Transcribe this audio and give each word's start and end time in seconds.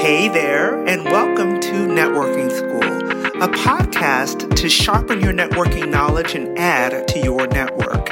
Hey 0.00 0.28
there, 0.28 0.82
and 0.86 1.04
welcome 1.04 1.60
to 1.60 1.72
Networking 1.72 2.50
School, 2.50 3.42
a 3.42 3.48
podcast 3.48 4.56
to 4.56 4.70
sharpen 4.70 5.20
your 5.20 5.34
networking 5.34 5.90
knowledge 5.90 6.34
and 6.34 6.58
add 6.58 7.06
to 7.08 7.18
your 7.18 7.46
network. 7.48 8.08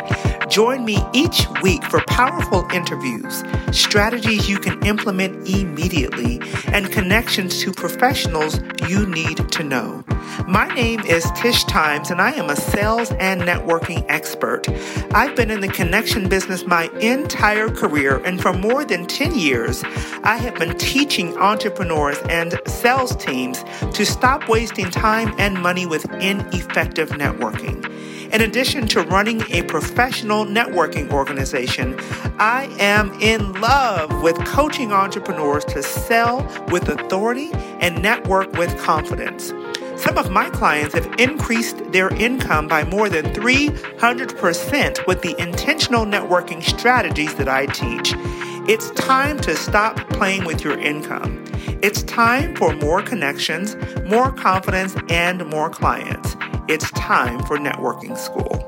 Join 0.51 0.85
me 0.85 0.98
each 1.14 1.46
week 1.62 1.82
for 1.84 2.02
powerful 2.06 2.69
interviews, 2.74 3.43
strategies 3.73 4.51
you 4.51 4.59
can 4.59 4.84
implement 4.84 5.48
immediately, 5.48 6.43
and 6.66 6.93
connections 6.93 7.59
to 7.62 7.73
professionals 7.73 8.61
you 8.86 9.07
need 9.07 9.50
to 9.52 9.64
know. 9.64 10.05
My 10.46 10.66
name 10.75 11.00
is 11.00 11.30
Tish 11.32 11.64
Times, 11.64 12.11
and 12.11 12.21
I 12.21 12.32
am 12.32 12.51
a 12.51 12.57
sales 12.57 13.11
and 13.12 13.43
networking 13.43 14.05
expert. 14.09 14.66
I've 15.12 15.37
been 15.37 15.51
in 15.51 15.61
the 15.61 15.69
connection 15.69 16.29
business 16.29 16.66
my 16.66 16.88
entire 17.01 17.69
career, 17.69 18.23
and 18.25 18.41
for 18.41 18.52
more 18.52 18.84
than 18.84 19.06
10 19.06 19.34
years, 19.34 19.83
I 20.25 20.37
have 20.37 20.55
been 20.56 20.77
teaching 20.78 21.37
entrepreneurs 21.37 22.19
and 22.28 22.59
sales 22.66 23.15
teams 23.16 23.65
to 23.92 24.05
stop 24.05 24.48
wasting 24.48 24.91
time 24.91 25.34
and 25.39 25.61
money 25.62 25.87
with 25.87 26.11
ineffective 26.15 27.11
networking. 27.11 27.84
In 28.33 28.42
addition 28.42 28.87
to 28.89 29.03
running 29.03 29.42
a 29.50 29.62
professional 29.62 30.45
networking 30.45 31.11
organization, 31.11 31.98
I 32.39 32.69
am 32.78 33.11
in 33.23 33.59
love 33.61 34.23
with 34.23 34.37
coaching 34.45 34.92
entrepreneurs 34.92 35.64
to 35.66 35.83
sell 35.83 36.42
with 36.70 36.91
authority 36.91 37.50
and 37.80 38.03
network 38.03 38.53
with 38.53 38.78
confidence. 38.78 39.53
Some 39.98 40.16
of 40.16 40.30
my 40.30 40.48
clients 40.51 40.95
have 40.95 41.12
increased 41.19 41.91
their 41.91 42.09
income 42.15 42.69
by 42.69 42.84
more 42.84 43.09
than 43.09 43.27
300% 43.34 45.06
with 45.09 45.23
the 45.23 45.34
intentional 45.43 46.06
networking 46.06 46.62
strategies 46.62 47.34
that 47.34 47.48
I 47.48 47.66
teach. 47.66 48.15
It's 48.69 48.91
time 48.92 49.41
to 49.41 49.56
stop 49.56 49.97
playing 50.11 50.45
with 50.45 50.62
your 50.62 50.78
income. 50.78 51.45
It's 51.83 52.05
time 52.05 52.55
for 52.55 52.77
more 52.77 53.03
connections, 53.03 53.77
more 54.05 54.31
confidence, 54.31 54.95
and 55.09 55.45
more 55.47 55.69
clients. 55.69 56.37
It's 56.69 56.89
time 56.92 57.41
for 57.44 57.59
networking 57.59 58.17
school. 58.17 58.67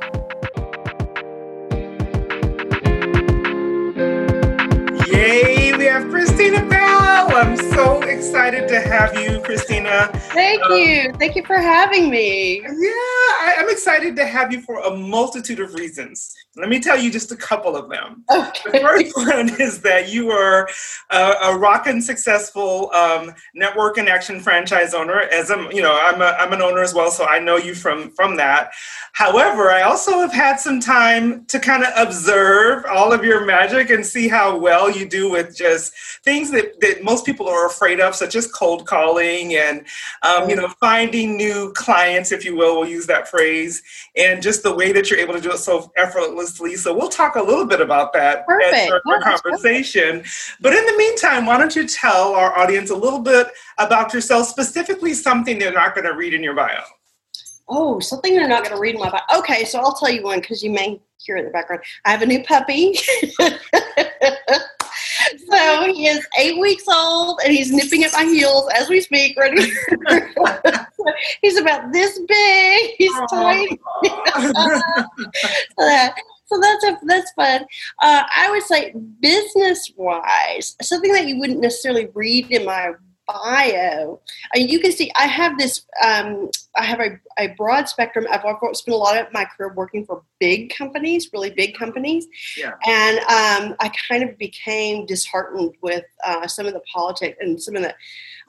Yay, 5.12 5.74
we 5.76 5.84
have 5.84 6.10
Christina 6.10 6.66
I'm 7.28 7.56
so 7.56 8.00
excited 8.02 8.66
to 8.68 8.80
have 8.80 9.14
you, 9.14 9.40
Christina. 9.40 10.10
Thank 10.32 10.62
um, 10.64 10.72
you. 10.72 11.12
Thank 11.18 11.36
you 11.36 11.44
for 11.44 11.58
having 11.58 12.10
me. 12.10 12.60
Yeah, 12.60 12.68
I, 12.68 13.54
am 13.58 13.68
excited 13.68 14.16
to 14.16 14.26
have 14.26 14.52
you 14.52 14.62
for 14.62 14.80
a 14.80 14.96
multitude 14.96 15.60
of 15.60 15.74
reasons. 15.74 16.34
Let 16.56 16.68
me 16.68 16.80
tell 16.80 16.98
you 16.98 17.12
just 17.12 17.30
a 17.30 17.36
couple 17.36 17.76
of 17.76 17.88
them. 17.88 18.24
Okay. 18.28 18.72
The 18.72 18.80
first 18.80 19.16
one 19.16 19.60
is 19.60 19.80
that 19.82 20.12
you 20.12 20.30
are 20.30 20.68
a, 21.10 21.34
a 21.44 21.56
rockin' 21.56 22.02
successful 22.02 22.90
um, 22.92 23.32
Network 23.54 23.98
in 23.98 24.08
Action 24.08 24.40
franchise 24.40 24.92
owner. 24.92 25.20
As 25.20 25.52
I'm, 25.52 25.70
you 25.70 25.80
know, 25.80 25.96
I'm, 26.02 26.20
a, 26.20 26.36
I'm 26.40 26.52
an 26.52 26.60
owner 26.60 26.82
as 26.82 26.92
well, 26.92 27.12
so 27.12 27.24
I 27.24 27.38
know 27.38 27.56
you 27.56 27.72
from 27.74 28.10
from 28.16 28.36
that. 28.38 28.72
However, 29.12 29.70
I 29.70 29.82
also 29.82 30.18
have 30.18 30.32
had 30.32 30.56
some 30.56 30.80
time 30.80 31.44
to 31.46 31.60
kind 31.60 31.84
of 31.84 31.92
observe 31.96 32.84
all 32.86 33.12
of 33.12 33.24
your 33.24 33.44
magic 33.44 33.90
and 33.90 34.04
see 34.04 34.26
how 34.26 34.56
well 34.56 34.90
you 34.90 35.08
do 35.08 35.30
with 35.30 35.56
just 35.56 35.92
things 36.24 36.50
that, 36.50 36.80
that 36.80 37.04
most 37.04 37.24
people 37.24 37.48
are 37.48 37.66
afraid 37.66 38.00
of, 38.00 38.16
such 38.16 38.34
as 38.34 38.50
cold 38.50 38.86
calling 38.86 39.54
and 39.54 39.86
um, 40.22 40.50
you 40.50 40.56
know 40.56 40.66
finding 40.80 41.36
new 41.36 41.72
clients, 41.74 42.32
if 42.32 42.44
you 42.44 42.56
will. 42.56 42.80
We'll 42.80 42.88
use 42.88 43.06
that 43.06 43.28
phrase, 43.28 43.84
and 44.16 44.42
just 44.42 44.64
the 44.64 44.74
way 44.74 44.90
that 44.90 45.10
you're 45.10 45.20
able 45.20 45.34
to 45.34 45.40
do 45.40 45.52
it 45.52 45.58
so 45.58 45.92
effortlessly 45.96 46.39
effortlessly. 46.40 46.76
So 46.76 46.96
we'll 46.96 47.08
talk 47.08 47.36
a 47.36 47.42
little 47.42 47.66
bit 47.66 47.80
about 47.80 48.12
that 48.14 48.46
Perfect. 48.46 48.92
as 48.92 49.00
our 49.06 49.22
conversation. 49.22 50.24
But 50.60 50.74
in 50.74 50.84
the 50.86 50.94
meantime, 50.96 51.46
why 51.46 51.58
don't 51.58 51.74
you 51.74 51.86
tell 51.86 52.34
our 52.34 52.58
audience 52.58 52.90
a 52.90 52.96
little 52.96 53.20
bit 53.20 53.48
about 53.78 54.12
yourself, 54.12 54.46
specifically 54.46 55.14
something 55.14 55.58
they're 55.58 55.72
not 55.72 55.94
going 55.94 56.06
to 56.06 56.14
read 56.14 56.34
in 56.34 56.42
your 56.42 56.54
bio? 56.54 56.82
Oh, 57.68 58.00
something 58.00 58.34
they're 58.34 58.48
not 58.48 58.64
going 58.64 58.74
to 58.74 58.80
read 58.80 58.96
in 58.96 59.00
my 59.00 59.10
bio. 59.10 59.20
Okay, 59.38 59.64
so 59.64 59.78
I'll 59.78 59.94
tell 59.94 60.10
you 60.10 60.24
one 60.24 60.40
because 60.40 60.62
you 60.62 60.70
may 60.70 61.00
hear 61.18 61.36
in 61.36 61.44
the 61.44 61.50
background. 61.50 61.82
I 62.04 62.10
have 62.10 62.22
a 62.22 62.26
new 62.26 62.42
puppy. 62.42 62.94
so 65.48 65.84
he 65.84 66.06
is 66.06 66.26
eight 66.38 66.58
weeks 66.58 66.84
old 66.88 67.40
and 67.44 67.52
he's 67.52 67.72
nipping 67.72 68.04
at 68.04 68.12
my 68.12 68.24
heels 68.24 68.68
as 68.74 68.88
we 68.88 69.00
speak. 69.00 69.38
Ready? 69.38 69.62
he's 71.42 71.58
about 71.58 71.92
this 71.92 72.18
big. 72.26 72.90
He's 72.98 73.12
Aww. 73.12 73.28
tiny. 73.30 73.78
so, 75.78 76.08
so 76.50 76.60
that's 76.60 76.84
a, 76.84 76.98
that's 77.04 77.30
fun. 77.32 77.62
Uh, 78.00 78.24
I 78.36 78.50
would 78.50 78.62
say 78.62 78.92
business 79.20 79.92
wise, 79.96 80.76
something 80.82 81.12
that 81.12 81.26
you 81.26 81.38
wouldn't 81.38 81.60
necessarily 81.60 82.08
read 82.14 82.50
in 82.50 82.64
my 82.64 82.92
bio. 83.26 84.20
I 84.54 84.58
you 84.58 84.80
can 84.80 84.92
see 84.92 85.12
I 85.14 85.26
have 85.26 85.58
this. 85.58 85.86
Um, 86.04 86.50
I 86.76 86.84
have 86.84 87.00
a, 87.00 87.20
a 87.38 87.48
broad 87.56 87.88
spectrum. 87.88 88.26
I've 88.30 88.42
spent 88.72 88.94
a 88.94 88.98
lot 88.98 89.16
of 89.16 89.32
my 89.32 89.44
career 89.44 89.72
working 89.74 90.04
for 90.04 90.22
big 90.38 90.74
companies, 90.74 91.30
really 91.32 91.50
big 91.50 91.76
companies, 91.76 92.26
yeah. 92.56 92.72
and 92.86 93.18
um, 93.20 93.76
I 93.80 93.92
kind 94.08 94.28
of 94.28 94.36
became 94.38 95.06
disheartened 95.06 95.74
with 95.82 96.04
uh, 96.24 96.46
some 96.46 96.66
of 96.66 96.72
the 96.72 96.82
politics 96.92 97.38
and 97.40 97.60
some 97.62 97.76
of 97.76 97.82
the. 97.82 97.94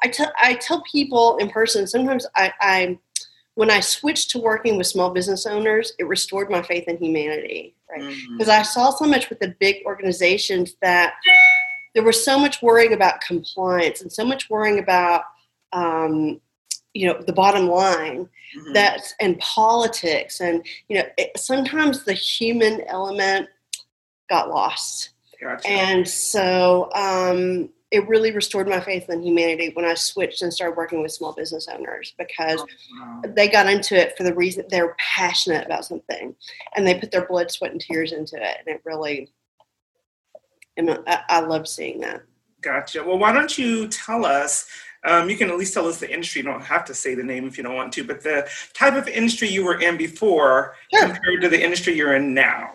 I 0.04 0.08
tell 0.08 0.32
I 0.38 0.56
tell 0.56 0.84
people 0.92 1.38
in 1.38 1.50
person. 1.50 1.86
Sometimes 1.86 2.26
I, 2.36 2.52
I 2.60 2.98
when 3.56 3.70
I 3.70 3.80
switched 3.80 4.32
to 4.32 4.40
working 4.40 4.78
with 4.78 4.88
small 4.88 5.12
business 5.12 5.46
owners, 5.46 5.94
it 6.00 6.08
restored 6.08 6.50
my 6.50 6.62
faith 6.62 6.88
in 6.88 6.98
humanity, 6.98 7.76
right? 7.90 8.00
Because 8.00 8.48
mm-hmm. 8.48 8.50
I 8.50 8.62
saw 8.62 8.92
so 8.92 9.06
much 9.06 9.30
with 9.30 9.40
the 9.40 9.56
big 9.60 9.78
organizations 9.86 10.76
that 10.82 11.16
there 11.94 12.04
was 12.04 12.24
so 12.24 12.40
much 12.40 12.62
worrying 12.62 12.94
about 12.94 13.22
compliance 13.22 14.02
and 14.02 14.12
so 14.12 14.24
much 14.24 14.50
worrying 14.50 14.80
about, 14.80 15.24
um, 15.74 16.40
you 16.94 17.08
know, 17.08 17.22
the 17.22 17.34
bottom 17.34 17.68
line 17.68 18.30
mm-hmm. 18.58 18.74
that's 18.74 19.14
and 19.20 19.38
politics 19.40 20.42
and 20.42 20.66
you 20.88 20.98
know 20.98 21.04
it, 21.18 21.38
sometimes 21.38 22.04
the 22.04 22.14
human 22.14 22.82
element 22.88 23.48
got 24.30 24.50
lost, 24.50 25.10
gotcha. 25.42 25.68
and 25.68 26.08
so 26.08 26.90
um, 26.94 27.70
it 27.92 28.08
really 28.08 28.32
restored 28.32 28.70
my 28.70 28.80
faith 28.80 29.10
in 29.10 29.22
humanity 29.22 29.72
when 29.74 29.86
I 29.86 29.96
switched 29.96 30.42
and 30.42 30.54
started 30.54 30.78
working 30.78 31.02
with 31.02 31.12
small 31.12 31.34
business 31.34 31.68
owners 31.68 32.14
because 32.18 32.64
oh, 33.02 33.22
they 33.36 33.50
got 33.50 33.70
into 33.70 33.96
it 33.96 34.16
for 34.18 34.24
the 34.24 34.34
reason 34.34 34.64
they're 34.70 34.96
passionate 34.98 35.66
about 35.66 35.84
something 35.84 36.34
and 36.76 36.88
they 36.88 36.98
put 36.98 37.12
their 37.12 37.28
blood, 37.28 37.52
sweat, 37.52 37.72
and 37.72 37.82
tears 37.82 38.14
into 38.14 38.38
it. 38.38 38.58
And 38.66 38.76
it 38.76 38.82
really, 38.86 39.30
and 40.78 41.00
I, 41.06 41.22
I 41.28 41.40
love 41.42 41.68
seeing 41.68 42.00
that. 42.00 42.24
Gotcha. 42.62 43.04
Well, 43.04 43.18
why 43.18 43.34
don't 43.34 43.58
you 43.58 43.90
tell 43.90 44.26
us? 44.26 44.68
Um, 45.04 45.30
you 45.30 45.36
can 45.36 45.50
at 45.50 45.58
least 45.58 45.74
tell 45.74 45.88
us 45.88 46.00
the 46.00 46.12
industry. 46.12 46.42
You 46.42 46.48
don't 46.48 46.64
have 46.64 46.86
to 46.86 46.94
say 46.94 47.16
the 47.16 47.24
name 47.24 47.46
if 47.46 47.58
you 47.58 47.64
don't 47.64 47.76
want 47.76 47.92
to, 47.94 48.04
but 48.04 48.22
the 48.22 48.48
type 48.74 48.94
of 48.94 49.08
industry 49.08 49.50
you 49.50 49.66
were 49.66 49.82
in 49.82 49.98
before 49.98 50.76
sure. 50.94 51.08
compared 51.08 51.42
to 51.42 51.50
the 51.50 51.62
industry 51.62 51.94
you're 51.94 52.16
in 52.16 52.34
now. 52.34 52.72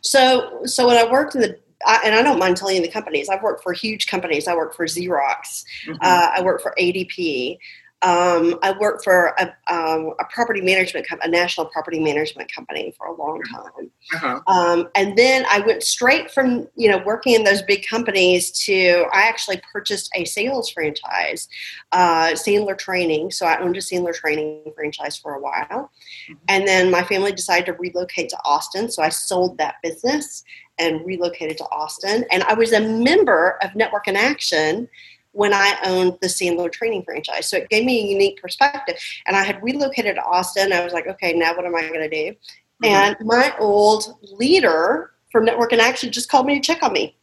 So, 0.00 0.62
so 0.64 0.86
when 0.86 0.96
I 0.96 1.10
worked 1.10 1.34
in 1.34 1.42
the 1.42 1.58
I, 1.86 2.02
and 2.04 2.14
I 2.14 2.22
don't 2.22 2.38
mind 2.38 2.56
telling 2.56 2.76
you 2.76 2.82
the 2.82 2.88
companies. 2.88 3.28
I've 3.28 3.42
worked 3.42 3.62
for 3.62 3.72
huge 3.72 4.06
companies. 4.06 4.48
I 4.48 4.54
work 4.54 4.74
for 4.74 4.86
Xerox. 4.86 5.64
Mm-hmm. 5.86 5.92
Uh, 6.00 6.30
I 6.36 6.42
work 6.42 6.62
for 6.62 6.74
ADP. 6.78 7.58
Um, 8.02 8.58
I 8.64 8.72
worked 8.80 9.04
for 9.04 9.32
a, 9.38 9.44
um, 9.72 10.14
a, 10.18 10.24
property 10.24 10.60
management 10.60 11.06
company, 11.06 11.28
a 11.28 11.30
national 11.30 11.66
property 11.66 12.00
management 12.00 12.52
company 12.52 12.92
for 12.98 13.06
a 13.06 13.14
long 13.14 13.40
time. 13.42 13.90
Uh-huh. 14.14 14.40
Um, 14.48 14.88
and 14.96 15.16
then 15.16 15.46
I 15.48 15.60
went 15.60 15.84
straight 15.84 16.28
from, 16.28 16.66
you 16.74 16.90
know, 16.90 16.98
working 17.06 17.34
in 17.34 17.44
those 17.44 17.62
big 17.62 17.86
companies 17.86 18.50
to, 18.64 19.06
I 19.12 19.28
actually 19.28 19.60
purchased 19.72 20.10
a 20.16 20.24
sales 20.24 20.68
franchise, 20.68 21.46
uh, 21.92 22.30
Sandler 22.30 22.76
Training. 22.76 23.30
So 23.30 23.46
I 23.46 23.60
owned 23.60 23.76
a 23.76 23.80
Sandler 23.80 24.12
Training 24.12 24.72
franchise 24.74 25.16
for 25.16 25.34
a 25.34 25.40
while. 25.40 25.62
Mm-hmm. 25.70 26.34
And 26.48 26.66
then 26.66 26.90
my 26.90 27.04
family 27.04 27.30
decided 27.30 27.66
to 27.66 27.74
relocate 27.74 28.30
to 28.30 28.38
Austin. 28.44 28.90
So 28.90 29.04
I 29.04 29.10
sold 29.10 29.58
that 29.58 29.76
business 29.80 30.42
and 30.78 31.04
relocated 31.04 31.58
to 31.58 31.64
Austin. 31.64 32.24
And 32.30 32.42
I 32.44 32.54
was 32.54 32.72
a 32.72 32.80
member 32.80 33.58
of 33.62 33.74
Network 33.74 34.08
in 34.08 34.16
Action 34.16 34.88
when 35.32 35.52
I 35.54 35.76
owned 35.84 36.18
the 36.20 36.28
Sandler 36.28 36.70
training 36.70 37.04
franchise. 37.04 37.48
So 37.48 37.56
it 37.56 37.68
gave 37.70 37.84
me 37.84 38.00
a 38.00 38.06
unique 38.06 38.40
perspective. 38.40 38.96
And 39.26 39.36
I 39.36 39.42
had 39.42 39.62
relocated 39.62 40.16
to 40.16 40.22
Austin. 40.22 40.72
I 40.72 40.84
was 40.84 40.92
like, 40.92 41.06
okay, 41.06 41.32
now 41.32 41.54
what 41.56 41.64
am 41.64 41.74
I 41.74 41.88
going 41.88 42.08
to 42.08 42.08
do? 42.08 42.32
Mm-hmm. 42.32 42.84
And 42.84 43.16
my 43.20 43.54
old 43.58 44.16
leader 44.22 45.12
from 45.30 45.44
Network 45.44 45.72
in 45.72 45.80
Action 45.80 46.12
just 46.12 46.28
called 46.28 46.46
me 46.46 46.54
to 46.54 46.60
check 46.60 46.82
on 46.82 46.92
me 46.92 47.16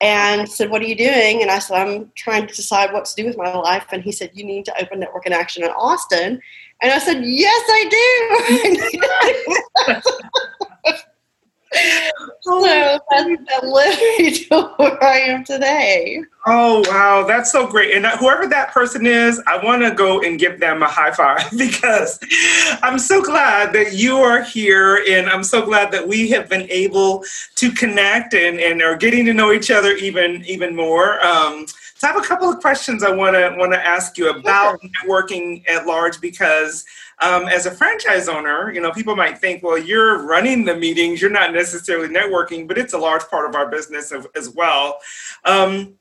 and 0.00 0.48
said, 0.48 0.70
What 0.70 0.82
are 0.82 0.86
you 0.86 0.96
doing? 0.96 1.42
And 1.42 1.50
I 1.50 1.58
said, 1.58 1.76
I'm 1.76 2.10
trying 2.14 2.46
to 2.46 2.54
decide 2.54 2.92
what 2.92 3.04
to 3.06 3.14
do 3.14 3.26
with 3.26 3.36
my 3.36 3.54
life. 3.54 3.86
And 3.92 4.02
he 4.02 4.12
said, 4.12 4.30
You 4.34 4.44
need 4.44 4.64
to 4.66 4.82
open 4.82 5.00
Network 5.00 5.26
in 5.26 5.32
Action 5.32 5.64
in 5.64 5.70
Austin. 5.70 6.40
And 6.82 6.92
I 6.92 6.98
said, 6.98 7.22
Yes, 7.24 7.62
I 7.68 7.88
do. 9.94 10.92
so 12.40 12.60
so 12.60 12.62
that, 12.62 13.02
that 13.10 13.66
led 13.66 13.98
me 14.18 14.44
to 14.44 14.62
where 14.76 15.02
I 15.02 15.18
am 15.20 15.44
today. 15.44 16.22
Oh 16.46 16.82
wow, 16.88 17.24
that's 17.26 17.50
so 17.50 17.66
great! 17.66 17.94
And 17.94 18.04
whoever 18.06 18.46
that 18.46 18.72
person 18.72 19.06
is, 19.06 19.40
I 19.46 19.64
want 19.64 19.82
to 19.82 19.92
go 19.92 20.20
and 20.20 20.38
give 20.38 20.60
them 20.60 20.82
a 20.82 20.86
high 20.86 21.10
five 21.10 21.50
because 21.58 22.18
I'm 22.82 22.98
so 22.98 23.22
glad 23.22 23.72
that 23.72 23.94
you 23.94 24.18
are 24.18 24.42
here, 24.42 25.02
and 25.08 25.28
I'm 25.28 25.44
so 25.44 25.64
glad 25.64 25.90
that 25.92 26.06
we 26.06 26.28
have 26.30 26.48
been 26.48 26.68
able 26.70 27.24
to 27.56 27.70
connect 27.72 28.34
and 28.34 28.60
and 28.60 28.82
are 28.82 28.96
getting 28.96 29.24
to 29.26 29.32
know 29.32 29.52
each 29.52 29.70
other 29.70 29.92
even 29.92 30.44
even 30.44 30.76
more. 30.76 31.24
Um, 31.24 31.66
so 31.96 32.08
I 32.08 32.12
have 32.12 32.22
a 32.22 32.26
couple 32.26 32.50
of 32.50 32.60
questions 32.60 33.02
I 33.02 33.10
want 33.10 33.34
to 33.36 33.54
want 33.58 33.72
to 33.72 33.82
ask 33.82 34.18
you 34.18 34.28
about 34.28 34.78
sure. 34.80 34.90
networking 34.90 35.66
at 35.68 35.86
large 35.86 36.20
because 36.20 36.84
um, 37.24 37.48
as 37.48 37.64
a 37.64 37.70
franchise 37.70 38.28
owner, 38.28 38.70
you 38.70 38.80
know, 38.80 38.92
people 38.92 39.16
might 39.16 39.38
think, 39.38 39.62
well, 39.62 39.78
you're 39.78 40.24
running 40.24 40.64
the 40.64 40.76
meetings, 40.76 41.22
you're 41.22 41.30
not 41.30 41.52
necessarily 41.52 42.08
networking, 42.08 42.68
but 42.68 42.76
it's 42.76 42.92
a 42.92 42.98
large 42.98 43.22
part 43.28 43.48
of 43.48 43.54
our 43.54 43.70
business 43.70 44.12
as 44.36 44.50
well. 44.50 44.98
Um, 45.44 45.94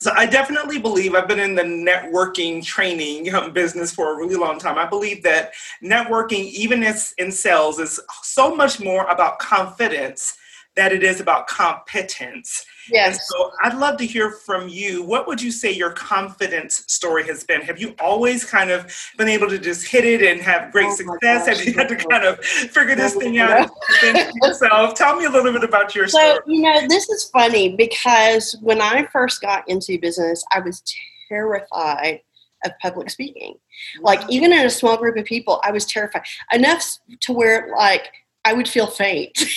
so 0.00 0.10
I 0.16 0.24
definitely 0.24 0.78
believe 0.78 1.14
I've 1.14 1.28
been 1.28 1.38
in 1.38 1.54
the 1.54 1.62
networking 1.62 2.64
training 2.64 3.34
um, 3.34 3.52
business 3.52 3.92
for 3.92 4.14
a 4.14 4.16
really 4.16 4.36
long 4.36 4.58
time. 4.58 4.78
I 4.78 4.86
believe 4.86 5.22
that 5.24 5.52
networking, 5.84 6.50
even 6.52 6.82
in 7.18 7.30
sales, 7.30 7.78
is 7.78 8.00
so 8.22 8.56
much 8.56 8.80
more 8.80 9.04
about 9.08 9.38
confidence 9.38 10.38
that 10.80 10.92
it 10.92 11.04
is 11.04 11.20
about 11.20 11.46
competence. 11.46 12.64
Yes. 12.90 13.08
And 13.08 13.20
so 13.20 13.50
I'd 13.62 13.76
love 13.76 13.98
to 13.98 14.06
hear 14.06 14.30
from 14.30 14.66
you. 14.66 15.02
What 15.02 15.28
would 15.28 15.42
you 15.42 15.50
say 15.50 15.70
your 15.70 15.90
confidence 15.90 16.84
story 16.88 17.26
has 17.26 17.44
been? 17.44 17.60
Have 17.60 17.78
you 17.78 17.94
always 18.00 18.46
kind 18.46 18.70
of 18.70 18.90
been 19.18 19.28
able 19.28 19.46
to 19.48 19.58
just 19.58 19.86
hit 19.86 20.06
it 20.06 20.22
and 20.22 20.40
have 20.40 20.72
great 20.72 20.86
oh 20.86 20.94
success? 20.94 21.46
Have 21.46 21.62
you 21.66 21.74
had 21.74 21.86
to 21.90 21.96
kind 21.96 22.24
of 22.24 22.42
figure 22.42 22.96
this 22.96 23.14
thing 23.14 23.38
out 23.38 23.68
yourself? 24.42 24.94
Tell 24.94 25.16
me 25.16 25.26
a 25.26 25.30
little 25.30 25.52
bit 25.52 25.64
about 25.64 25.94
your 25.94 26.08
story. 26.08 26.36
So, 26.36 26.40
you 26.46 26.62
know, 26.62 26.88
this 26.88 27.10
is 27.10 27.28
funny 27.28 27.76
because 27.76 28.56
when 28.62 28.80
I 28.80 29.06
first 29.12 29.42
got 29.42 29.68
into 29.68 29.98
business, 30.00 30.42
I 30.50 30.60
was 30.60 30.82
terrified 31.28 32.22
of 32.64 32.72
public 32.80 33.10
speaking. 33.10 33.56
Like 34.00 34.22
even 34.30 34.50
in 34.50 34.64
a 34.64 34.70
small 34.70 34.96
group 34.96 35.18
of 35.18 35.26
people, 35.26 35.60
I 35.62 35.72
was 35.72 35.84
terrified 35.84 36.22
enough 36.54 36.96
to 37.20 37.34
where 37.34 37.70
like 37.76 38.10
I 38.44 38.52
would 38.54 38.68
feel 38.68 38.86
faint. 38.86 39.36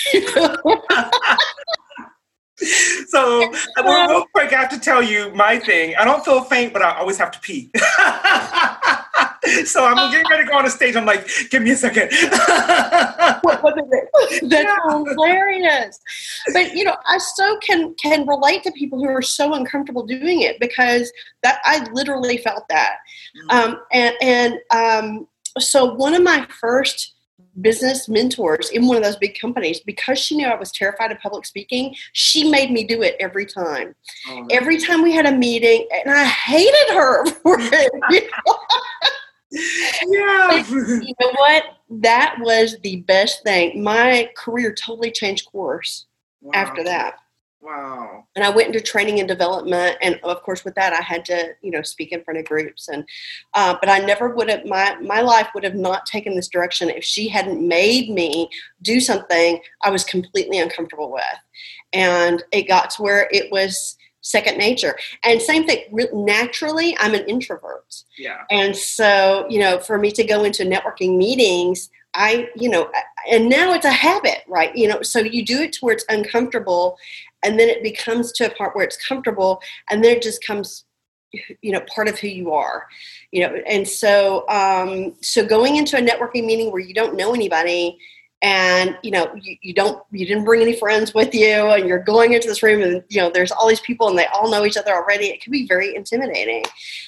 so 3.07 3.51
well, 3.77 4.09
real 4.09 4.25
quick, 4.33 4.53
I 4.53 4.59
have 4.59 4.69
to 4.69 4.79
tell 4.79 5.01
you 5.01 5.33
my 5.33 5.59
thing. 5.59 5.95
I 5.95 6.05
don't 6.05 6.23
feel 6.23 6.43
faint, 6.43 6.73
but 6.73 6.81
I 6.81 6.97
always 6.97 7.17
have 7.17 7.31
to 7.31 7.39
pee. 7.39 7.71
so 9.65 9.85
I'm 9.85 10.11
getting 10.11 10.29
ready 10.29 10.45
to 10.45 10.49
go 10.49 10.57
on 10.57 10.65
the 10.65 10.69
stage. 10.69 10.95
I'm 10.95 11.05
like, 11.05 11.27
give 11.49 11.61
me 11.63 11.71
a 11.71 11.75
second. 11.75 12.09
That's 14.43 14.71
hilarious. 15.11 15.99
But 16.53 16.73
you 16.75 16.83
know, 16.83 16.95
I 17.05 17.17
so 17.17 17.57
can 17.57 17.95
can 17.95 18.27
relate 18.27 18.63
to 18.63 18.71
people 18.71 18.99
who 18.99 19.09
are 19.09 19.21
so 19.21 19.53
uncomfortable 19.53 20.05
doing 20.05 20.41
it 20.41 20.59
because 20.59 21.11
that 21.43 21.59
I 21.65 21.87
literally 21.93 22.37
felt 22.37 22.63
that. 22.69 22.97
Mm-hmm. 23.49 23.71
Um, 23.71 23.79
and 23.91 24.15
and 24.21 24.59
um, 24.71 25.27
so 25.59 25.93
one 25.93 26.13
of 26.13 26.23
my 26.23 26.47
first 26.59 27.12
business 27.61 28.09
mentors 28.09 28.69
in 28.71 28.87
one 28.87 28.97
of 28.97 29.03
those 29.03 29.15
big 29.17 29.37
companies 29.39 29.79
because 29.79 30.19
she 30.19 30.35
knew 30.35 30.47
I 30.47 30.55
was 30.55 30.71
terrified 30.71 31.11
of 31.11 31.19
public 31.19 31.45
speaking. 31.45 31.95
She 32.13 32.49
made 32.49 32.71
me 32.71 32.83
do 32.83 33.01
it 33.03 33.15
every 33.19 33.45
time. 33.45 33.95
Oh, 34.27 34.47
every 34.49 34.79
time 34.79 35.01
we 35.01 35.13
had 35.13 35.25
a 35.25 35.31
meeting, 35.31 35.87
and 35.91 36.13
I 36.13 36.25
hated 36.25 36.93
her 36.93 37.25
for 37.43 37.57
it. 37.59 37.91
yeah. 40.07 40.65
you 40.69 41.13
know 41.19 41.31
what? 41.37 41.63
That 41.89 42.37
was 42.39 42.77
the 42.81 42.97
best 43.01 43.43
thing. 43.43 43.83
My 43.83 44.31
career 44.35 44.73
totally 44.73 45.11
changed 45.11 45.45
course 45.51 46.05
wow. 46.41 46.51
after 46.55 46.83
that. 46.83 47.19
Wow. 47.63 48.25
And 48.35 48.43
I 48.43 48.49
went 48.49 48.67
into 48.67 48.81
training 48.81 49.19
and 49.19 49.27
development, 49.27 49.97
and 50.01 50.19
of 50.23 50.43
course, 50.43 50.65
with 50.65 50.75
that, 50.75 50.91
I 50.91 51.01
had 51.01 51.23
to, 51.25 51.53
you 51.61 51.71
know, 51.71 51.81
speak 51.81 52.11
in 52.11 52.21
front 52.21 52.37
of 52.37 52.45
groups. 52.45 52.89
And 52.89 53.05
uh, 53.53 53.75
but 53.79 53.89
I 53.89 53.99
never 53.99 54.29
would 54.29 54.49
have 54.49 54.65
my 54.65 54.97
my 55.01 55.21
life 55.21 55.47
would 55.55 55.63
have 55.63 55.75
not 55.75 56.05
taken 56.05 56.35
this 56.35 56.49
direction 56.49 56.89
if 56.89 57.05
she 57.05 57.29
hadn't 57.29 57.65
made 57.65 58.09
me 58.09 58.49
do 58.81 58.99
something 58.99 59.61
I 59.81 59.91
was 59.91 60.03
completely 60.03 60.59
uncomfortable 60.59 61.09
with, 61.09 61.23
and 61.93 62.43
it 62.51 62.67
got 62.67 62.89
to 62.91 63.01
where 63.01 63.29
it 63.31 63.49
was 63.49 63.95
second 64.19 64.57
nature. 64.57 64.97
And 65.23 65.41
same 65.41 65.65
thing, 65.65 65.83
naturally, 66.13 66.97
I'm 66.99 67.13
an 67.13 67.25
introvert. 67.27 68.03
Yeah. 68.17 68.43
And 68.51 68.75
so, 68.75 69.45
you 69.49 69.59
know, 69.59 69.79
for 69.79 69.97
me 69.97 70.11
to 70.11 70.23
go 70.23 70.43
into 70.43 70.63
networking 70.63 71.17
meetings, 71.17 71.89
I, 72.13 72.49
you 72.55 72.69
know, 72.69 72.89
and 73.29 73.49
now 73.49 73.73
it's 73.73 73.85
a 73.85 73.91
habit, 73.91 74.43
right? 74.47 74.75
You 74.75 74.87
know, 74.87 75.01
so 75.01 75.19
you 75.19 75.43
do 75.43 75.61
it 75.61 75.73
to 75.73 75.79
where 75.81 75.93
it's 75.93 76.05
uncomfortable 76.09 76.97
and 77.43 77.59
then 77.59 77.69
it 77.69 77.83
becomes 77.83 78.31
to 78.33 78.45
a 78.45 78.55
part 78.55 78.75
where 78.75 78.85
it's 78.85 78.97
comfortable 79.05 79.61
and 79.89 80.03
then 80.03 80.15
it 80.17 80.21
just 80.21 80.43
comes 80.43 80.85
you 81.61 81.71
know 81.71 81.81
part 81.93 82.07
of 82.07 82.19
who 82.19 82.27
you 82.27 82.51
are 82.51 82.85
you 83.31 83.41
know 83.41 83.55
and 83.67 83.87
so 83.87 84.47
um 84.49 85.15
so 85.21 85.45
going 85.45 85.77
into 85.77 85.97
a 85.97 86.01
networking 86.01 86.45
meeting 86.45 86.71
where 86.71 86.81
you 86.81 86.93
don't 86.93 87.15
know 87.15 87.33
anybody 87.33 87.97
and 88.43 88.97
you 89.01 89.09
know 89.09 89.33
you, 89.41 89.55
you 89.61 89.73
don't 89.73 90.03
you 90.11 90.25
didn't 90.25 90.43
bring 90.43 90.61
any 90.61 90.75
friends 90.75 91.13
with 91.13 91.33
you 91.33 91.71
and 91.71 91.87
you're 91.87 92.03
going 92.03 92.33
into 92.33 92.47
this 92.47 92.61
room 92.61 92.83
and 92.83 93.03
you 93.09 93.19
know 93.19 93.31
there's 93.31 93.51
all 93.51 93.67
these 93.67 93.79
people 93.79 94.09
and 94.09 94.17
they 94.17 94.27
all 94.27 94.51
know 94.51 94.65
each 94.65 94.77
other 94.77 94.93
already 94.93 95.27
it 95.27 95.41
can 95.41 95.51
be 95.51 95.65
very 95.65 95.95
intimidating 95.95 96.63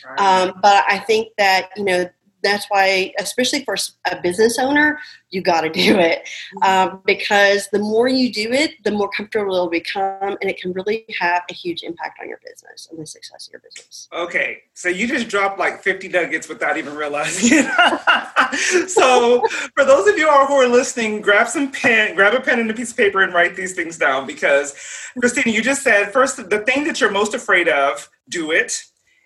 right. 0.07 0.19
um, 0.19 0.57
but 0.61 0.83
i 0.87 0.97
think 0.97 1.27
that 1.37 1.69
you 1.75 1.83
know 1.83 2.09
that's 2.45 2.65
why, 2.69 3.13
especially 3.19 3.63
for 3.65 3.75
a 4.09 4.21
business 4.21 4.59
owner, 4.59 4.99
you 5.31 5.41
got 5.41 5.61
to 5.61 5.69
do 5.69 5.99
it 5.99 6.27
um, 6.61 7.01
because 7.05 7.67
the 7.71 7.79
more 7.79 8.07
you 8.07 8.31
do 8.31 8.51
it, 8.51 8.71
the 8.83 8.91
more 8.91 9.09
comfortable 9.09 9.55
it'll 9.55 9.69
become, 9.69 10.37
and 10.39 10.49
it 10.49 10.57
can 10.57 10.71
really 10.73 11.05
have 11.19 11.43
a 11.49 11.53
huge 11.53 11.83
impact 11.83 12.19
on 12.21 12.29
your 12.29 12.39
business 12.45 12.87
and 12.89 12.99
the 12.99 13.05
success 13.05 13.47
of 13.47 13.53
your 13.53 13.61
business. 13.61 14.07
Okay, 14.13 14.59
so 14.73 14.87
you 14.87 15.07
just 15.07 15.27
dropped 15.27 15.59
like 15.59 15.81
50 15.81 16.07
nuggets 16.09 16.47
without 16.47 16.77
even 16.77 16.95
realizing 16.95 17.59
it. 17.59 18.89
so, 18.89 19.41
for 19.73 19.83
those 19.83 20.07
of 20.07 20.17
you 20.17 20.29
all 20.29 20.45
who 20.45 20.53
are 20.53 20.67
listening, 20.67 21.21
grab 21.21 21.47
some 21.47 21.71
pen, 21.71 22.15
grab 22.15 22.33
a 22.33 22.39
pen 22.39 22.59
and 22.59 22.69
a 22.69 22.73
piece 22.73 22.91
of 22.91 22.97
paper, 22.97 23.21
and 23.21 23.33
write 23.33 23.55
these 23.55 23.73
things 23.73 23.97
down 23.97 24.25
because, 24.25 24.75
Christina, 25.19 25.51
you 25.51 25.61
just 25.61 25.83
said 25.83 26.13
first 26.13 26.37
the 26.49 26.59
thing 26.59 26.85
that 26.85 27.01
you're 27.01 27.11
most 27.11 27.33
afraid 27.33 27.67
of, 27.67 28.09
do 28.29 28.51
it 28.51 28.85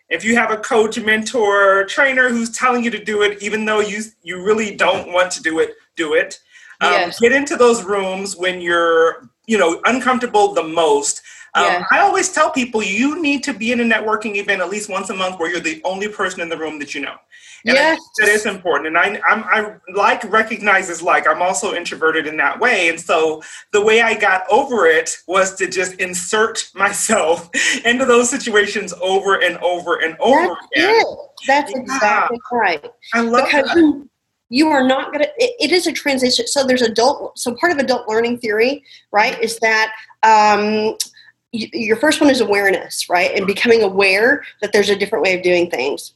if 0.09 0.23
you 0.23 0.35
have 0.35 0.51
a 0.51 0.57
coach, 0.57 0.99
mentor, 0.99 1.85
trainer 1.85 2.29
who's 2.29 2.49
telling 2.51 2.83
you 2.83 2.91
to 2.91 3.03
do 3.03 3.21
it, 3.21 3.41
even 3.41 3.65
though 3.65 3.79
you 3.79 4.03
you 4.23 4.43
really 4.43 4.75
don't 4.75 5.11
want 5.13 5.31
to 5.33 5.41
do 5.41 5.59
it, 5.59 5.75
do 5.95 6.13
it. 6.13 6.39
Um, 6.81 6.91
yes. 6.91 7.19
Get 7.19 7.31
into 7.31 7.55
those 7.55 7.83
rooms 7.83 8.35
when 8.35 8.61
you're 8.61 9.29
you 9.47 9.57
know 9.57 9.81
uncomfortable 9.85 10.53
the 10.53 10.63
most 10.63 11.21
um, 11.55 11.65
yeah. 11.65 11.85
I 11.91 11.99
always 11.99 12.31
tell 12.31 12.51
people 12.51 12.83
you 12.83 13.21
need 13.21 13.43
to 13.43 13.53
be 13.53 13.71
in 13.71 13.79
a 13.79 13.83
networking 13.83 14.35
event 14.35 14.61
at 14.61 14.69
least 14.69 14.89
once 14.89 15.09
a 15.09 15.15
month 15.15 15.39
where 15.39 15.49
you're 15.49 15.59
the 15.59 15.81
only 15.83 16.07
person 16.07 16.41
in 16.41 16.49
the 16.49 16.57
room 16.57 16.79
that 16.79 16.93
you 16.93 17.01
know. 17.01 17.15
And 17.65 17.75
yes. 17.75 17.99
that 18.17 18.29
is 18.29 18.45
important. 18.45 18.87
And 18.87 18.97
I, 18.97 19.19
I'm, 19.27 19.43
I 19.43 19.75
like 19.93 20.23
recognizes 20.31 21.01
like 21.01 21.27
I'm 21.27 21.41
also 21.41 21.73
introverted 21.73 22.25
in 22.25 22.37
that 22.37 22.59
way. 22.59 22.89
And 22.89 22.99
so 22.99 23.41
the 23.73 23.83
way 23.83 24.01
I 24.01 24.17
got 24.17 24.43
over 24.49 24.85
it 24.85 25.17
was 25.27 25.55
to 25.55 25.67
just 25.67 25.95
insert 25.95 26.69
myself 26.75 27.49
into 27.83 28.05
those 28.05 28.29
situations 28.29 28.93
over 29.01 29.43
and 29.43 29.57
over 29.57 29.97
and 29.97 30.15
over 30.19 30.55
That's 30.55 30.67
again. 30.75 30.95
It. 30.95 31.17
That's 31.47 31.71
yeah. 31.73 31.79
exactly 31.79 32.39
right. 32.51 32.91
I 33.13 33.21
love 33.21 33.45
because 33.45 33.73
that. 33.73 34.07
You, 34.51 34.69
are 34.69 34.87
not 34.87 35.13
going 35.13 35.25
to, 35.25 35.29
it 35.37 35.71
is 35.71 35.85
a 35.85 35.91
transition. 35.91 36.47
So 36.47 36.65
there's 36.65 36.81
adult, 36.81 37.37
so 37.37 37.55
part 37.55 37.71
of 37.71 37.77
adult 37.77 38.07
learning 38.07 38.39
theory, 38.39 38.83
right, 39.11 39.39
is 39.43 39.59
that 39.59 39.93
um, 40.23 40.95
your 41.51 41.97
first 41.97 42.21
one 42.21 42.29
is 42.29 42.41
awareness, 42.41 43.09
right? 43.09 43.31
And 43.35 43.47
becoming 43.47 43.81
aware 43.81 44.43
that 44.61 44.71
there's 44.71 44.89
a 44.89 44.95
different 44.95 45.23
way 45.23 45.35
of 45.35 45.43
doing 45.43 45.69
things. 45.69 46.13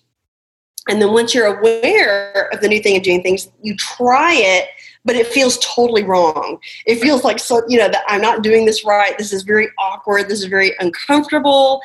And 0.89 1.01
then 1.01 1.13
once 1.13 1.33
you're 1.33 1.57
aware 1.57 2.49
of 2.51 2.61
the 2.61 2.67
new 2.67 2.81
thing 2.81 2.97
of 2.97 3.03
doing 3.03 3.23
things, 3.23 3.49
you 3.61 3.75
try 3.77 4.33
it, 4.33 4.67
but 5.05 5.15
it 5.15 5.27
feels 5.27 5.57
totally 5.59 6.03
wrong. 6.03 6.59
It 6.85 6.99
feels 6.99 7.23
like 7.23 7.39
so, 7.39 7.63
you 7.67 7.77
know, 7.77 7.87
that 7.87 8.03
I'm 8.07 8.21
not 8.21 8.43
doing 8.43 8.65
this 8.65 8.85
right. 8.85 9.17
This 9.17 9.31
is 9.31 9.43
very 9.43 9.69
awkward. 9.79 10.27
This 10.27 10.39
is 10.39 10.45
very 10.45 10.73
uncomfortable, 10.79 11.81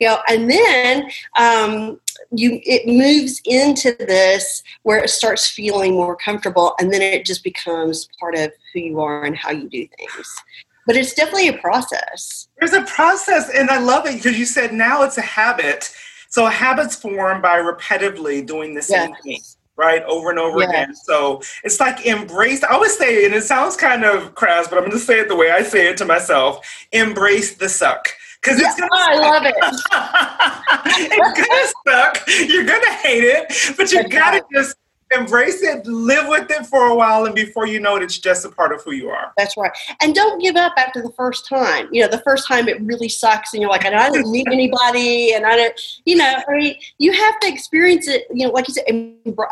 you 0.00 0.08
know. 0.08 0.18
And 0.30 0.50
then 0.50 1.10
um, 1.38 2.00
you, 2.30 2.60
it 2.64 2.86
moves 2.86 3.40
into 3.44 3.94
this 3.98 4.62
where 4.82 4.98
it 4.98 5.10
starts 5.10 5.46
feeling 5.46 5.92
more 5.92 6.16
comfortable, 6.16 6.74
and 6.80 6.92
then 6.92 7.02
it 7.02 7.26
just 7.26 7.44
becomes 7.44 8.08
part 8.18 8.34
of 8.34 8.50
who 8.72 8.80
you 8.80 9.00
are 9.00 9.24
and 9.24 9.36
how 9.36 9.50
you 9.50 9.68
do 9.68 9.86
things 9.98 10.42
but 10.88 10.96
it's 10.96 11.12
definitely 11.12 11.48
a 11.48 11.58
process. 11.58 12.48
There's 12.58 12.72
a 12.72 12.80
process, 12.82 13.50
and 13.54 13.68
I 13.68 13.78
love 13.78 14.06
it 14.06 14.14
because 14.14 14.38
you 14.38 14.46
said 14.46 14.72
now 14.72 15.02
it's 15.02 15.18
a 15.18 15.22
habit. 15.22 15.94
So 16.30 16.46
habits 16.46 16.96
form 16.96 17.42
by 17.42 17.58
repetitively 17.58 18.44
doing 18.46 18.74
the 18.74 18.80
same 18.80 19.10
yes. 19.10 19.22
thing, 19.22 19.40
right, 19.76 20.02
over 20.04 20.30
and 20.30 20.38
over 20.38 20.60
yes. 20.60 20.68
again. 20.70 20.94
So 20.94 21.42
it's 21.62 21.78
like 21.78 22.06
embrace. 22.06 22.64
I 22.64 22.72
always 22.72 22.96
say, 22.96 23.26
and 23.26 23.34
it 23.34 23.44
sounds 23.44 23.76
kind 23.76 24.02
of 24.02 24.34
crass, 24.34 24.66
but 24.66 24.78
I'm 24.78 24.84
going 24.84 24.92
to 24.92 24.98
say 24.98 25.20
it 25.20 25.28
the 25.28 25.36
way 25.36 25.50
I 25.50 25.62
say 25.62 25.88
it 25.88 25.98
to 25.98 26.06
myself: 26.06 26.66
embrace 26.92 27.56
the 27.56 27.68
suck 27.68 28.08
because 28.40 28.58
it's 28.58 28.80
gonna. 28.80 28.88
I 28.90 29.14
love 29.18 29.42
it. 29.44 29.54
it's 31.12 31.84
gonna 31.86 32.06
suck. 32.16 32.26
You're 32.48 32.64
gonna 32.64 32.92
hate 32.94 33.24
it, 33.24 33.76
but 33.76 33.92
you 33.92 34.08
gotta 34.08 34.42
just 34.54 34.74
embrace 35.16 35.62
it, 35.62 35.86
live 35.86 36.28
with 36.28 36.50
it 36.50 36.66
for 36.66 36.86
a 36.86 36.94
while, 36.94 37.24
and 37.24 37.34
before 37.34 37.66
you 37.66 37.80
know 37.80 37.96
it, 37.96 38.02
it's 38.02 38.18
just 38.18 38.44
a 38.44 38.48
part 38.48 38.72
of 38.72 38.82
who 38.82 38.92
you 38.92 39.08
are. 39.08 39.32
That's 39.36 39.56
right. 39.56 39.70
And 40.02 40.14
don't 40.14 40.40
give 40.40 40.56
up 40.56 40.74
after 40.76 41.02
the 41.02 41.12
first 41.12 41.46
time. 41.46 41.88
You 41.92 42.02
know, 42.02 42.08
the 42.08 42.20
first 42.20 42.46
time 42.46 42.68
it 42.68 42.80
really 42.82 43.08
sucks, 43.08 43.54
and 43.54 43.62
you're 43.62 43.70
like, 43.70 43.84
I 43.84 43.90
don't 43.90 44.30
meet 44.30 44.46
anybody, 44.50 45.32
and 45.34 45.46
I 45.46 45.56
don't, 45.56 45.80
you 46.04 46.16
know, 46.16 46.42
I 46.48 46.52
mean, 46.52 46.76
you 46.98 47.12
have 47.12 47.40
to 47.40 47.48
experience 47.48 48.08
it. 48.08 48.26
You 48.32 48.46
know, 48.46 48.52
like 48.52 48.68
you 48.68 48.74
said, 48.74 48.84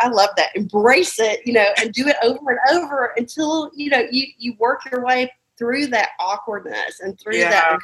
I 0.00 0.08
love 0.08 0.30
that. 0.36 0.54
Embrace 0.54 1.18
it, 1.18 1.40
you 1.46 1.52
know, 1.52 1.66
and 1.80 1.92
do 1.92 2.06
it 2.06 2.16
over 2.22 2.50
and 2.50 2.78
over 2.78 3.12
until 3.16 3.70
you 3.74 3.90
know 3.90 4.06
you 4.10 4.26
you 4.38 4.54
work 4.58 4.80
your 4.90 5.04
way 5.04 5.30
through 5.58 5.86
that 5.88 6.10
awkwardness 6.20 7.00
and 7.00 7.18
through 7.18 7.36
yeah. 7.36 7.50
that. 7.50 7.78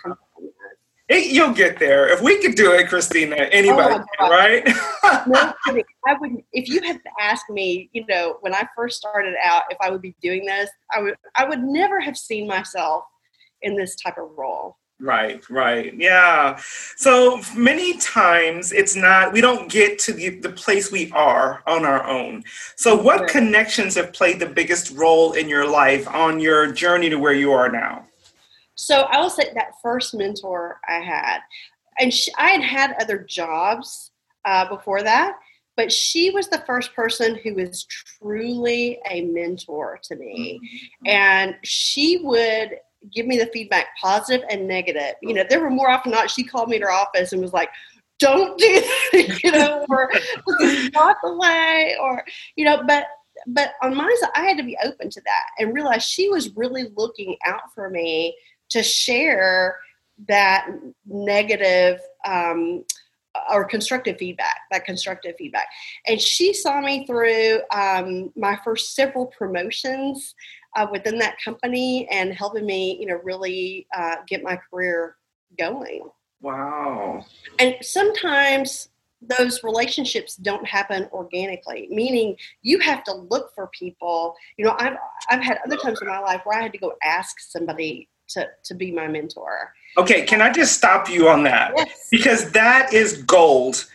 It, 1.08 1.32
you'll 1.32 1.52
get 1.52 1.78
there. 1.78 2.08
If 2.08 2.22
we 2.22 2.40
could 2.40 2.54
do 2.54 2.72
it, 2.72 2.88
Christina, 2.88 3.36
anybody 3.36 3.96
oh 3.96 4.04
can, 4.18 4.30
right? 4.30 4.66
no 5.26 5.52
kidding. 5.66 5.84
I 6.06 6.14
would 6.14 6.42
if 6.52 6.68
you 6.68 6.80
had 6.82 7.00
asked 7.20 7.50
me, 7.50 7.90
you 7.92 8.04
know, 8.08 8.38
when 8.40 8.54
I 8.54 8.66
first 8.76 8.98
started 8.98 9.34
out 9.44 9.64
if 9.70 9.76
I 9.80 9.90
would 9.90 10.02
be 10.02 10.14
doing 10.22 10.46
this, 10.46 10.70
I 10.94 11.02
would 11.02 11.16
I 11.34 11.44
would 11.44 11.62
never 11.62 12.00
have 12.00 12.16
seen 12.16 12.46
myself 12.46 13.04
in 13.62 13.76
this 13.76 13.96
type 13.96 14.16
of 14.16 14.30
role. 14.36 14.76
Right, 15.02 15.42
right. 15.50 15.92
Yeah. 15.98 16.60
So 16.96 17.40
many 17.56 17.98
times 17.98 18.70
it's 18.70 18.94
not, 18.94 19.32
we 19.32 19.40
don't 19.40 19.68
get 19.68 19.98
to 20.00 20.12
the, 20.12 20.28
the 20.28 20.50
place 20.50 20.92
we 20.92 21.10
are 21.10 21.64
on 21.66 21.84
our 21.84 22.06
own. 22.06 22.44
So, 22.76 22.94
what 22.94 23.22
right. 23.22 23.28
connections 23.28 23.96
have 23.96 24.12
played 24.12 24.38
the 24.38 24.46
biggest 24.46 24.92
role 24.92 25.32
in 25.32 25.48
your 25.48 25.68
life 25.68 26.06
on 26.06 26.38
your 26.38 26.70
journey 26.70 27.10
to 27.10 27.16
where 27.16 27.32
you 27.32 27.50
are 27.50 27.68
now? 27.68 28.06
So, 28.82 29.02
I 29.02 29.20
will 29.20 29.30
say 29.30 29.52
that 29.54 29.80
first 29.80 30.12
mentor 30.12 30.80
I 30.88 30.94
had, 30.94 31.38
and 32.00 32.12
she, 32.12 32.32
I 32.36 32.48
had 32.50 32.62
had 32.62 32.96
other 33.00 33.18
jobs 33.18 34.10
uh, 34.44 34.68
before 34.68 35.04
that, 35.04 35.36
but 35.76 35.92
she 35.92 36.30
was 36.30 36.48
the 36.48 36.64
first 36.66 36.92
person 36.92 37.38
who 37.44 37.54
was 37.54 37.84
truly 37.84 38.98
a 39.08 39.20
mentor 39.26 40.00
to 40.02 40.16
me. 40.16 40.58
Mm-hmm. 40.58 41.06
And 41.06 41.56
she 41.62 42.22
would 42.24 42.72
give 43.14 43.26
me 43.26 43.38
the 43.38 43.46
feedback, 43.52 43.96
positive 44.00 44.44
and 44.50 44.66
negative. 44.66 45.14
You 45.22 45.34
know, 45.34 45.44
there 45.48 45.60
were 45.60 45.70
more 45.70 45.88
often 45.88 46.10
not 46.10 46.28
she 46.28 46.42
called 46.42 46.68
me 46.68 46.80
to 46.80 46.86
her 46.86 46.90
office 46.90 47.32
and 47.32 47.40
was 47.40 47.52
like, 47.52 47.70
don't 48.18 48.58
do 48.58 48.66
that, 49.12 49.40
you 49.44 49.52
know, 49.52 49.86
or 49.88 50.10
walk 50.92 51.18
away, 51.22 51.96
or 52.00 52.24
you 52.56 52.64
know, 52.64 52.82
but 52.84 53.06
but 53.46 53.74
on 53.80 53.96
my 53.96 54.12
side, 54.20 54.30
I 54.34 54.42
had 54.42 54.56
to 54.58 54.64
be 54.64 54.76
open 54.84 55.08
to 55.08 55.20
that 55.20 55.46
and 55.58 55.72
realize 55.72 56.02
she 56.02 56.28
was 56.28 56.54
really 56.56 56.90
looking 56.96 57.36
out 57.46 57.72
for 57.74 57.88
me 57.88 58.36
to 58.72 58.82
share 58.82 59.76
that 60.28 60.68
negative 61.06 62.00
um, 62.26 62.84
or 63.50 63.64
constructive 63.64 64.18
feedback, 64.18 64.60
that 64.70 64.84
constructive 64.84 65.34
feedback. 65.36 65.66
And 66.06 66.20
she 66.20 66.52
saw 66.52 66.80
me 66.80 67.06
through 67.06 67.60
um, 67.74 68.32
my 68.36 68.58
first 68.64 68.94
several 68.94 69.26
promotions 69.26 70.34
uh, 70.76 70.86
within 70.90 71.18
that 71.18 71.36
company 71.42 72.08
and 72.10 72.32
helping 72.32 72.66
me, 72.66 72.98
you 73.00 73.06
know, 73.06 73.20
really 73.22 73.86
uh, 73.96 74.16
get 74.28 74.42
my 74.42 74.58
career 74.70 75.16
going. 75.58 76.08
Wow. 76.40 77.24
And 77.58 77.76
sometimes 77.80 78.88
those 79.38 79.62
relationships 79.62 80.34
don't 80.36 80.66
happen 80.66 81.08
organically 81.12 81.86
meaning 81.90 82.36
you 82.62 82.80
have 82.80 83.04
to 83.04 83.14
look 83.14 83.54
for 83.54 83.68
people 83.68 84.34
you 84.56 84.64
know 84.64 84.74
i've 84.78 84.96
i've 85.30 85.40
had 85.42 85.58
other 85.64 85.76
times 85.76 86.00
in 86.02 86.08
my 86.08 86.18
life 86.18 86.40
where 86.44 86.58
i 86.58 86.62
had 86.62 86.72
to 86.72 86.78
go 86.78 86.92
ask 87.04 87.38
somebody 87.38 88.08
to 88.28 88.48
to 88.64 88.74
be 88.74 88.90
my 88.90 89.08
mentor. 89.08 89.72
Okay 89.96 90.24
can 90.24 90.40
i 90.40 90.50
just 90.50 90.74
stop 90.74 91.08
you 91.08 91.28
on 91.28 91.42
that? 91.44 91.72
Yes. 91.76 92.08
because 92.10 92.50
that 92.52 92.92
is 92.92 93.22
gold. 93.22 93.86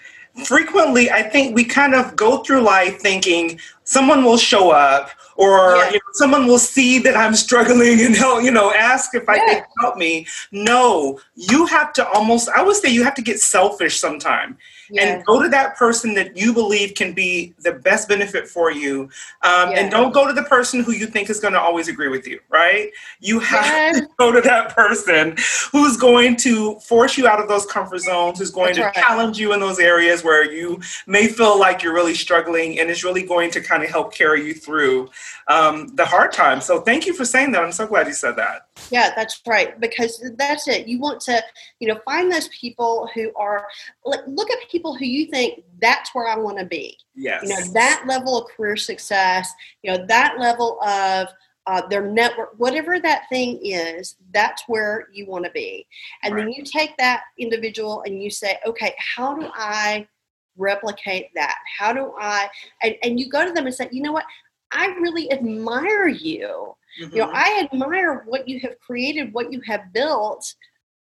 Frequently 0.46 1.10
i 1.10 1.24
think 1.24 1.55
we 1.55 1.63
kind 1.63 1.96
of 1.96 2.15
go 2.15 2.43
through 2.43 2.62
life 2.62 3.00
thinking 3.00 3.60
someone 3.88 4.24
will 4.24 4.38
show 4.38 4.70
up 4.70 5.12
or 5.38 5.75
yeah. 5.77 5.88
you 5.88 5.94
know, 5.94 6.13
someone 6.13 6.46
will 6.46 6.60
see 6.60 7.00
that 7.00 7.15
I'm 7.15 7.36
struggling 7.36 8.01
and 8.01 8.15
help, 8.15 8.44
you 8.44 8.51
know, 8.51 8.74
ask 8.74 9.15
if 9.15 9.29
I 9.29 9.36
yeah. 9.36 9.46
can 9.46 9.63
help 9.79 9.96
me. 9.96 10.27
No, 10.51 11.20
you 11.36 11.65
have 11.67 11.94
to 11.94 12.08
almost, 12.10 12.50
I 12.50 12.63
would 12.63 12.75
say 12.75 12.89
you 12.89 13.03
have 13.03 13.15
to 13.15 13.22
get 13.22 13.39
selfish 13.39 14.00
sometime 14.00 14.58
yeah. 14.89 15.03
and 15.03 15.25
go 15.25 15.41
to 15.41 15.50
that 15.50 15.75
person 15.75 16.13
that 16.15 16.38
you 16.38 16.53
believe 16.53 16.96
can 16.96 17.13
be 17.13 17.53
the 17.60 17.74
best 17.74 18.08
benefit 18.08 18.48
for 18.48 18.72
you. 18.72 19.03
Um, 19.44 19.72
and 19.74 19.91
don't 19.91 20.13
go 20.13 20.27
to 20.27 20.34
the 20.34 20.44
person 20.44 20.84
who 20.84 20.91
you 20.91 21.08
think 21.08 21.29
is 21.29 21.39
going 21.39 21.53
to 21.53 21.60
always 21.60 21.88
agree 21.88 22.10
with 22.10 22.27
you, 22.27 22.39
right? 22.50 22.91
You 23.20 23.39
have 23.39 23.96
to 23.96 24.08
go 24.17 24.32
to 24.32 24.41
that 24.41 24.75
person 24.75 25.36
who's 25.72 25.98
going 25.98 26.36
to 26.38 26.79
force 26.79 27.17
you 27.17 27.27
out 27.27 27.39
of 27.39 27.48
those 27.48 27.65
comfort 27.65 28.00
zones, 28.00 28.39
who's 28.39 28.51
going 28.51 28.75
That's 28.75 28.77
to 28.79 28.84
right. 28.86 28.96
challenge 28.96 29.38
you 29.38 29.53
in 29.53 29.60
those 29.60 29.79
areas 29.79 30.24
where 30.24 30.51
you 30.51 30.79
may 31.06 31.27
feel 31.27 31.60
like 31.60 31.84
you're 31.84 31.94
really 31.94 32.15
struggling 32.15 32.79
and 32.79 32.89
is 32.89 33.03
really 33.03 33.24
going 33.24 33.51
to 33.51 33.62
kind 33.62 33.76
of 33.84 33.89
help 33.89 34.13
carry 34.13 34.46
you 34.46 34.53
through 34.53 35.10
um, 35.48 35.96
the 35.96 36.05
hard 36.05 36.31
times. 36.31 36.65
So 36.65 36.81
thank 36.81 37.05
you 37.05 37.13
for 37.13 37.25
saying 37.25 37.51
that. 37.51 37.63
I'm 37.63 37.72
so 37.72 37.88
glad 37.88 38.07
you 38.07 38.13
said 38.13 38.36
that. 38.36 38.67
Yeah, 38.89 39.12
that's 39.15 39.41
right. 39.48 39.79
Because 39.79 40.24
that's 40.38 40.67
it. 40.67 40.88
You 40.88 41.00
want 41.00 41.22
to, 41.22 41.43
you 41.79 41.88
know, 41.88 42.00
find 42.05 42.31
those 42.31 42.48
people 42.50 43.10
who 43.13 43.31
are, 43.36 43.67
like 44.05 44.22
look 44.27 44.50
at 44.51 44.57
people 44.69 44.96
who 44.96 45.05
you 45.05 45.27
think 45.27 45.63
that's 45.81 46.13
where 46.13 46.27
I 46.27 46.38
want 46.38 46.60
to 46.60 46.65
be. 46.65 46.98
Yes. 47.15 47.43
You 47.43 47.50
know, 47.50 47.74
that 47.74 48.03
level 48.07 48.38
of 48.38 48.50
career 48.50 48.75
success, 48.75 49.51
you 49.81 49.91
know, 49.91 50.05
that 50.07 50.39
level 50.39 50.81
of, 50.81 51.27
uh, 51.65 51.86
their 51.89 52.10
network, 52.10 52.53
whatever 52.57 52.98
that 52.98 53.24
thing 53.27 53.60
is, 53.62 54.15
that's 54.31 54.63
where 54.67 55.10
you 55.12 55.25
want 55.25 55.43
to 55.43 55.51
be. 55.51 55.86
And 56.24 56.34
right. 56.34 56.43
then 56.43 56.53
you 56.53 56.63
take 56.63 56.96
that 56.98 57.24
individual 57.38 58.03
and 58.05 58.24
you 58.24 58.29
say, 58.29 58.57
okay, 58.65 58.96
how 58.98 59.36
do 59.36 59.50
I 59.53 60.07
replicate 60.57 61.29
that? 61.35 61.55
How 61.77 61.93
do 61.93 62.13
I, 62.19 62.47
and, 62.83 62.95
and 63.03 63.19
you 63.19 63.29
go 63.29 63.45
to 63.45 63.51
them 63.51 63.65
and 63.65 63.75
say, 63.75 63.89
you 63.91 64.01
know 64.01 64.11
what, 64.11 64.25
I 64.71 64.87
really 64.99 65.31
admire 65.31 66.07
you. 66.07 66.75
Mm-hmm. 67.01 67.15
You 67.15 67.21
know, 67.21 67.27
mm-hmm. 67.27 67.35
I 67.35 67.67
admire 67.71 68.23
what 68.25 68.47
you 68.47 68.59
have 68.61 68.79
created, 68.79 69.33
what 69.33 69.51
you 69.51 69.61
have 69.65 69.93
built. 69.93 70.55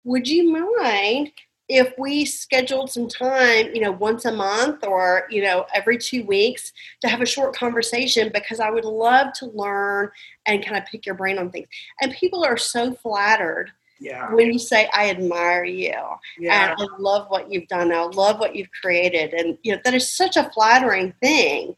Would 0.04 0.28
you 0.28 0.52
mind 0.52 1.32
if 1.68 1.94
we 1.98 2.26
scheduled 2.26 2.92
some 2.92 3.08
time, 3.08 3.74
you 3.74 3.82
know, 3.82 3.92
once 3.92 4.26
a 4.26 4.32
month 4.32 4.84
or, 4.86 5.26
you 5.32 5.42
know, 5.42 5.66
every 5.74 5.98
two 5.98 6.24
weeks 6.26 6.72
to 7.02 7.08
have 7.08 7.22
a 7.22 7.26
short 7.26 7.56
conversation 7.56 8.30
because 8.34 8.60
I 8.60 8.70
would 8.70 8.86
love 8.86 9.34
to 9.40 9.48
learn 9.48 10.12
and 10.46 10.64
kind 10.64 10.78
of 10.78 10.86
pick 10.86 11.06
your 11.06 11.16
brain 11.16 11.40
on 11.40 11.50
things. 11.50 11.68
And 12.02 12.14
people 12.14 12.44
are 12.44 12.58
so 12.58 12.94
flattered 12.94 13.72
yeah. 14.00 14.34
when 14.34 14.52
you 14.52 14.60
say, 14.60 14.90
I 14.94 15.10
admire 15.10 15.64
you 15.64 15.94
yeah. 16.40 16.72
and 16.72 16.80
I 16.80 16.86
love 16.98 17.28
what 17.30 17.52
you've 17.52 17.68
done. 17.68 17.92
I 17.92 18.04
love 18.04 18.40
what 18.40 18.56
you've 18.56 18.72
created. 18.82 19.34
And, 19.34 19.58
you 19.64 19.74
know, 19.74 19.82
that 19.84 19.94
is 19.94 20.12
such 20.12 20.38
a 20.38 20.50
flattering 20.52 21.14
thing 21.22 21.76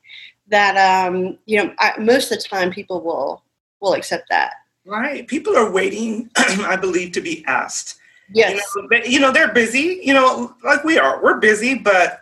that 0.50 0.78
um, 0.78 1.38
you 1.46 1.62
know 1.62 1.74
I, 1.80 1.94
most 2.00 2.32
of 2.32 2.38
the 2.38 2.44
time 2.44 2.72
people 2.72 3.02
will 3.02 3.44
will 3.82 3.94
accept 3.94 4.30
that. 4.30 4.54
Right. 4.86 5.28
People 5.28 5.56
are 5.58 5.70
waiting, 5.70 6.30
I 6.38 6.78
believe, 6.78 7.12
to 7.14 7.22
be 7.22 7.44
asked. 7.46 8.00
Yes. 8.32 8.62
You 8.76 8.88
know, 8.90 8.98
you 9.06 9.20
know, 9.20 9.32
they're 9.32 9.54
busy. 9.54 10.00
You 10.04 10.14
know, 10.14 10.56
like 10.64 10.84
we 10.84 10.98
are. 10.98 11.22
We're 11.22 11.40
busy, 11.40 11.76
but 11.76 12.22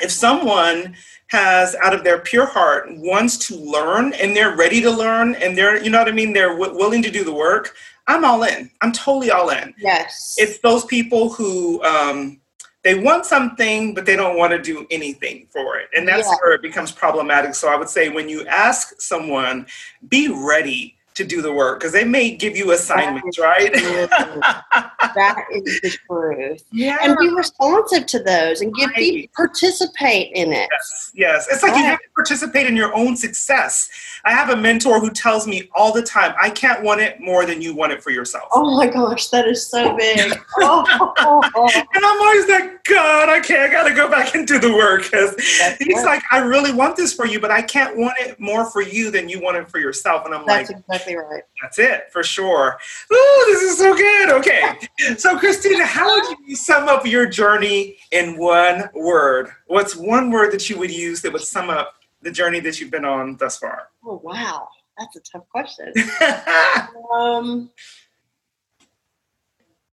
if 0.00 0.10
someone 0.12 0.94
has 1.28 1.74
out 1.82 1.94
of 1.94 2.04
their 2.04 2.20
pure 2.20 2.46
heart 2.46 2.86
wants 2.90 3.36
to 3.48 3.56
learn 3.56 4.12
and 4.14 4.34
they're 4.34 4.56
ready 4.56 4.80
to 4.80 4.90
learn 4.90 5.34
and 5.36 5.58
they're 5.58 5.82
you 5.82 5.90
know 5.90 5.98
what 5.98 6.08
i 6.08 6.12
mean 6.12 6.32
they're 6.32 6.56
w- 6.56 6.74
willing 6.74 7.02
to 7.02 7.10
do 7.10 7.22
the 7.22 7.32
work 7.32 7.74
i'm 8.08 8.24
all 8.24 8.42
in 8.42 8.68
i'm 8.80 8.92
totally 8.92 9.30
all 9.30 9.50
in 9.50 9.72
yes 9.78 10.34
it's 10.38 10.58
those 10.58 10.84
people 10.84 11.30
who 11.32 11.82
um, 11.84 12.40
they 12.84 12.94
want 12.94 13.26
something, 13.26 13.92
but 13.92 14.06
they 14.06 14.16
don't 14.16 14.38
want 14.38 14.52
to 14.52 14.62
do 14.62 14.86
anything 14.90 15.46
for 15.50 15.78
it. 15.78 15.88
And 15.96 16.06
that's 16.06 16.28
yeah. 16.28 16.36
where 16.40 16.52
it 16.52 16.62
becomes 16.62 16.92
problematic. 16.92 17.54
So 17.54 17.68
I 17.68 17.76
would 17.76 17.88
say 17.88 18.08
when 18.08 18.28
you 18.28 18.46
ask 18.46 19.00
someone, 19.00 19.66
be 20.08 20.28
ready 20.28 20.96
to 21.18 21.24
do 21.24 21.42
the 21.42 21.52
work 21.52 21.80
because 21.80 21.92
they 21.92 22.04
may 22.04 22.30
give 22.30 22.56
you 22.56 22.70
assignments, 22.70 23.40
right? 23.40 23.72
that 23.72 25.44
is 25.52 25.80
the 25.80 25.90
truth. 26.06 26.64
Yeah. 26.70 26.96
And 27.02 27.18
be 27.18 27.28
responsive 27.28 28.06
to 28.06 28.20
those 28.20 28.60
and 28.60 28.72
give 28.74 28.90
right. 28.90 28.96
people 28.96 29.34
participate 29.34 30.30
in 30.34 30.52
it. 30.52 30.68
Yes, 30.70 31.10
yes. 31.14 31.48
It's 31.50 31.64
like 31.64 31.76
you 31.76 31.82
have 31.82 31.98
to 31.98 32.08
participate 32.14 32.68
in 32.68 32.76
your 32.76 32.94
own 32.94 33.16
success. 33.16 33.90
I 34.24 34.30
have 34.30 34.50
a 34.50 34.56
mentor 34.56 35.00
who 35.00 35.10
tells 35.10 35.48
me 35.48 35.68
all 35.74 35.92
the 35.92 36.02
time, 36.02 36.34
I 36.40 36.50
can't 36.50 36.84
want 36.84 37.00
it 37.00 37.20
more 37.20 37.44
than 37.44 37.60
you 37.60 37.74
want 37.74 37.92
it 37.92 38.02
for 38.02 38.10
yourself. 38.10 38.44
Oh 38.52 38.76
my 38.76 38.86
gosh, 38.86 39.28
that 39.28 39.48
is 39.48 39.66
so 39.66 39.96
big. 39.96 40.38
oh, 40.58 40.84
and 41.94 42.04
I'm 42.04 42.22
always 42.22 42.48
like, 42.48 42.84
God, 42.84 43.38
okay, 43.40 43.64
I 43.64 43.68
gotta 43.72 43.92
go 43.92 44.08
back 44.08 44.36
and 44.36 44.46
do 44.46 44.60
the 44.60 44.72
work. 44.72 45.02
Because 45.02 45.34
he's 45.78 45.96
right. 45.96 46.04
like, 46.04 46.22
I 46.30 46.38
really 46.38 46.72
want 46.72 46.96
this 46.96 47.12
for 47.12 47.26
you, 47.26 47.40
but 47.40 47.50
I 47.50 47.62
can't 47.62 47.96
want 47.96 48.14
it 48.20 48.38
more 48.38 48.70
for 48.70 48.82
you 48.82 49.10
than 49.10 49.28
you 49.28 49.40
want 49.40 49.56
it 49.56 49.68
for 49.68 49.80
yourself. 49.80 50.24
And 50.24 50.34
I'm 50.34 50.46
That's 50.46 50.70
like, 50.70 50.78
exactly 50.78 51.07
exactly 51.08 51.36
right. 51.36 51.44
That's 51.62 51.78
it 51.78 52.12
for 52.12 52.22
sure. 52.22 52.78
Ooh, 53.12 53.44
this 53.46 53.62
is 53.62 53.78
so 53.78 53.94
good. 53.96 54.30
Okay. 54.30 54.78
so, 55.16 55.38
Christina, 55.38 55.84
how 55.84 56.14
would 56.14 56.38
you 56.46 56.56
sum 56.56 56.88
up 56.88 57.06
your 57.06 57.26
journey 57.26 57.96
in 58.10 58.36
one 58.36 58.88
word? 58.94 59.50
What's 59.66 59.96
one 59.96 60.30
word 60.30 60.52
that 60.52 60.68
you 60.68 60.78
would 60.78 60.90
use 60.90 61.22
that 61.22 61.32
would 61.32 61.42
sum 61.42 61.70
up 61.70 61.94
the 62.22 62.30
journey 62.30 62.60
that 62.60 62.80
you've 62.80 62.90
been 62.90 63.04
on 63.04 63.36
thus 63.36 63.58
far? 63.58 63.88
Oh, 64.04 64.20
wow. 64.22 64.68
That's 64.98 65.16
a 65.16 65.20
tough 65.20 65.48
question. 65.48 65.92
um, 67.14 67.70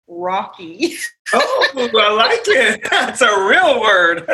rocky. 0.09 0.97
oh, 1.33 1.71
I 1.76 2.12
like 2.12 2.40
it. 2.47 2.80
That's 2.90 3.21
a 3.21 3.47
real 3.47 3.80
word. 3.80 4.26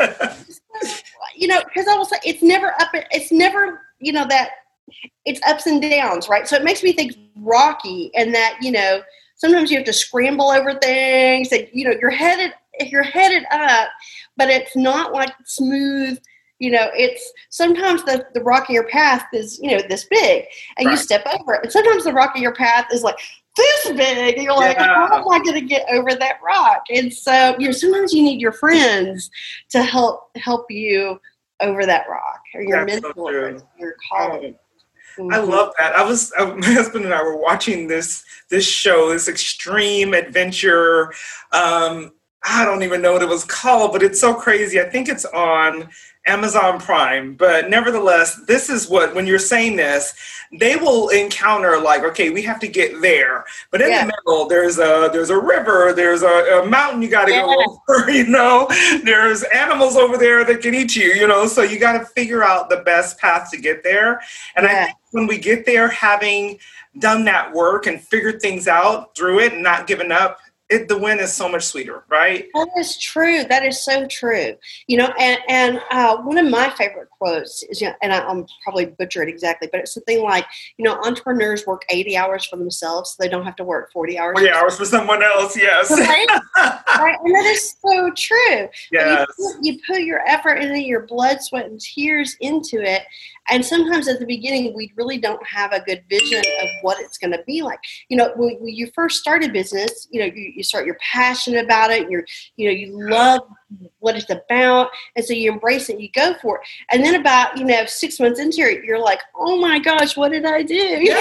you 1.35 1.47
know, 1.47 1.61
because 1.65 1.87
I 1.87 1.97
was 1.97 2.09
like, 2.11 2.25
it's 2.25 2.41
never 2.41 2.73
up. 2.79 2.89
It's 2.93 3.31
never, 3.31 3.81
you 3.99 4.13
know, 4.13 4.25
that 4.29 4.51
it's 5.25 5.41
ups 5.47 5.67
and 5.67 5.81
downs, 5.81 6.29
right? 6.29 6.47
So 6.47 6.55
it 6.55 6.63
makes 6.63 6.83
me 6.83 6.93
think 6.93 7.13
Rocky, 7.37 8.11
and 8.15 8.33
that 8.33 8.57
you 8.61 8.71
know, 8.71 9.01
sometimes 9.35 9.71
you 9.71 9.77
have 9.77 9.85
to 9.85 9.93
scramble 9.93 10.49
over 10.49 10.73
things. 10.79 11.49
That 11.49 11.73
you 11.75 11.85
know, 11.85 11.95
you're 11.99 12.09
headed, 12.09 12.53
you're 12.79 13.03
headed 13.03 13.43
up, 13.51 13.89
but 14.37 14.49
it's 14.49 14.75
not 14.75 15.13
like 15.13 15.33
smooth. 15.45 16.19
You 16.59 16.71
know, 16.71 16.89
it's 16.93 17.31
sometimes 17.49 18.03
the 18.03 18.27
the 18.33 18.41
rockier 18.41 18.83
path 18.83 19.25
is 19.33 19.59
you 19.61 19.71
know 19.71 19.81
this 19.89 20.05
big, 20.05 20.45
and 20.77 20.85
right. 20.85 20.91
you 20.91 20.97
step 20.97 21.25
over 21.39 21.55
it, 21.55 21.63
and 21.63 21.71
sometimes 21.71 22.03
the 22.03 22.13
rockier 22.13 22.51
path 22.51 22.87
is 22.91 23.03
like 23.03 23.17
this 23.57 23.87
big. 23.97 24.35
And 24.35 24.43
you're 24.43 24.55
like, 24.55 24.77
yeah. 24.77 25.07
how 25.07 25.19
am 25.19 25.29
I 25.29 25.39
going 25.39 25.59
to 25.59 25.61
get 25.61 25.85
over 25.91 26.13
that 26.15 26.39
rock? 26.43 26.83
And 26.93 27.13
so, 27.13 27.55
you 27.59 27.67
know, 27.67 27.73
sometimes 27.73 28.13
you 28.13 28.23
need 28.23 28.39
your 28.39 28.51
friends 28.51 29.29
to 29.69 29.83
help 29.83 30.29
help 30.37 30.69
you 30.69 31.19
over 31.59 31.85
that 31.85 32.05
rock, 32.09 32.41
or 32.55 32.61
your 32.63 32.85
That's 32.85 33.01
mentor, 33.03 33.59
so 33.59 33.67
your 33.77 33.95
colleague. 34.11 34.55
Mm-hmm. 35.17 35.33
I 35.33 35.37
love 35.37 35.73
that. 35.77 35.93
I 35.93 36.03
was 36.03 36.31
uh, 36.37 36.45
my 36.57 36.73
husband 36.73 37.05
and 37.05 37.13
I 37.13 37.23
were 37.23 37.37
watching 37.37 37.87
this 37.87 38.23
this 38.49 38.67
show, 38.67 39.09
this 39.09 39.27
extreme 39.27 40.13
adventure. 40.13 41.13
Um, 41.51 42.11
I 42.43 42.65
don't 42.65 42.83
even 42.83 43.01
know 43.01 43.13
what 43.13 43.21
it 43.21 43.29
was 43.29 43.45
called, 43.45 43.91
but 43.91 44.01
it's 44.01 44.19
so 44.19 44.33
crazy. 44.33 44.79
I 44.79 44.85
think 44.85 45.07
it's 45.07 45.25
on 45.25 45.89
Amazon 46.25 46.79
Prime. 46.79 47.35
But 47.35 47.69
nevertheless, 47.69 48.35
this 48.47 48.69
is 48.69 48.89
what, 48.89 49.15
when 49.15 49.25
you're 49.25 49.39
saying 49.39 49.75
this, 49.75 50.13
they 50.51 50.75
will 50.75 51.09
encounter 51.09 51.79
like, 51.79 52.03
okay, 52.03 52.29
we 52.29 52.41
have 52.43 52.59
to 52.59 52.67
get 52.67 52.99
there. 53.01 53.45
But 53.71 53.81
in 53.81 53.89
yeah. 53.89 54.05
the 54.05 54.13
middle, 54.25 54.47
there's 54.47 54.77
a 54.77 55.09
there's 55.11 55.29
a 55.29 55.39
river, 55.39 55.93
there's 55.93 56.21
a, 56.21 56.61
a 56.61 56.65
mountain 56.65 57.01
you 57.01 57.09
got 57.09 57.25
to 57.25 57.31
yeah. 57.31 57.41
go 57.41 57.81
over, 57.89 58.11
you 58.11 58.27
know, 58.27 58.67
there's 59.03 59.43
animals 59.43 59.95
over 59.95 60.17
there 60.17 60.43
that 60.45 60.61
can 60.61 60.75
eat 60.75 60.95
you, 60.95 61.09
you 61.13 61.27
know, 61.27 61.47
so 61.47 61.61
you 61.63 61.79
got 61.79 61.97
to 61.97 62.05
figure 62.05 62.43
out 62.43 62.69
the 62.69 62.77
best 62.77 63.17
path 63.17 63.49
to 63.51 63.57
get 63.57 63.83
there. 63.83 64.21
And 64.55 64.65
yeah. 64.65 64.71
I 64.71 64.85
think 64.85 64.97
when 65.11 65.27
we 65.27 65.37
get 65.37 65.65
there, 65.65 65.89
having 65.89 66.59
done 66.99 67.23
that 67.25 67.53
work 67.53 67.87
and 67.87 68.01
figured 68.01 68.41
things 68.41 68.67
out 68.67 69.15
through 69.15 69.39
it 69.39 69.53
and 69.53 69.63
not 69.63 69.87
giving 69.87 70.11
up 70.11 70.39
it, 70.71 70.87
the 70.87 70.97
win 70.97 71.19
is 71.19 71.33
so 71.33 71.49
much 71.49 71.65
sweeter, 71.65 72.03
right? 72.07 72.47
That 72.53 72.69
is 72.77 72.97
true. 72.97 73.43
That 73.43 73.65
is 73.65 73.83
so 73.83 74.07
true. 74.07 74.55
You 74.87 74.97
know, 74.97 75.13
and 75.19 75.37
and 75.49 75.81
uh, 75.91 76.17
one 76.21 76.37
of 76.37 76.49
my 76.49 76.69
favorite 76.69 77.09
quotes 77.09 77.61
is, 77.63 77.81
you 77.81 77.89
know, 77.89 77.93
and 78.01 78.13
I, 78.13 78.29
am 78.29 78.45
probably 78.63 78.85
butcher 78.85 79.21
it 79.21 79.27
exactly, 79.27 79.67
but 79.69 79.81
it's 79.81 79.93
something 79.93 80.23
like, 80.23 80.45
you 80.77 80.85
know, 80.85 80.93
entrepreneurs 81.03 81.67
work 81.67 81.83
80 81.89 82.15
hours 82.15 82.45
for 82.45 82.55
themselves, 82.55 83.11
so 83.11 83.17
they 83.19 83.27
don't 83.27 83.43
have 83.43 83.57
to 83.57 83.65
work 83.65 83.91
40 83.91 84.17
hours. 84.17 84.39
40 84.39 84.51
hours 84.51 84.77
for 84.77 84.85
someone 84.85 85.21
else. 85.21 85.57
Yes. 85.57 85.91
Right? 85.91 86.27
right? 86.55 87.17
And 87.21 87.35
that 87.35 87.45
is 87.45 87.75
so 87.85 88.11
true. 88.15 88.69
Yes. 88.93 89.27
You 89.37 89.53
put, 89.53 89.65
you 89.65 89.79
put 89.85 90.01
your 90.03 90.25
effort 90.25 90.53
and 90.53 90.81
your 90.83 91.05
blood, 91.05 91.41
sweat, 91.41 91.65
and 91.65 91.81
tears 91.81 92.37
into 92.39 92.81
it, 92.81 93.03
and 93.49 93.65
sometimes 93.65 94.07
at 94.07 94.19
the 94.19 94.25
beginning, 94.25 94.73
we 94.73 94.93
really 94.95 95.17
don't 95.17 95.45
have 95.45 95.73
a 95.73 95.81
good 95.81 96.03
vision 96.09 96.39
of 96.39 96.69
what 96.83 96.99
it's 96.99 97.17
going 97.17 97.31
to 97.31 97.43
be 97.45 97.61
like. 97.61 97.79
You 98.07 98.17
know, 98.17 98.31
when, 98.35 98.55
when 98.59 98.73
you 98.73 98.89
first 98.93 99.19
started 99.19 99.51
business, 99.51 100.07
you 100.11 100.21
know, 100.21 100.31
you, 100.33 100.60
you 100.61 100.63
start, 100.63 100.85
you're 100.85 100.97
passionate 101.11 101.65
about 101.65 101.89
it, 101.91 102.09
you're, 102.09 102.23
you 102.55 102.67
know, 102.67 102.71
you 102.71 103.09
love 103.09 103.41
what 103.99 104.15
it's 104.15 104.29
about, 104.29 104.89
and 105.15 105.25
so 105.25 105.33
you 105.33 105.51
embrace 105.51 105.89
it, 105.89 105.99
you 105.99 106.09
go 106.13 106.35
for 106.41 106.57
it. 106.57 106.61
And 106.91 107.03
then 107.03 107.15
about, 107.15 107.57
you 107.57 107.65
know, 107.65 107.85
six 107.85 108.19
months 108.19 108.39
into 108.39 108.61
it, 108.61 108.83
you're 108.83 108.99
like, 108.99 109.19
oh 109.35 109.57
my 109.57 109.79
gosh, 109.79 110.15
what 110.15 110.31
did 110.31 110.45
I 110.45 110.61
do? 110.61 110.75
yeah. 111.01 111.15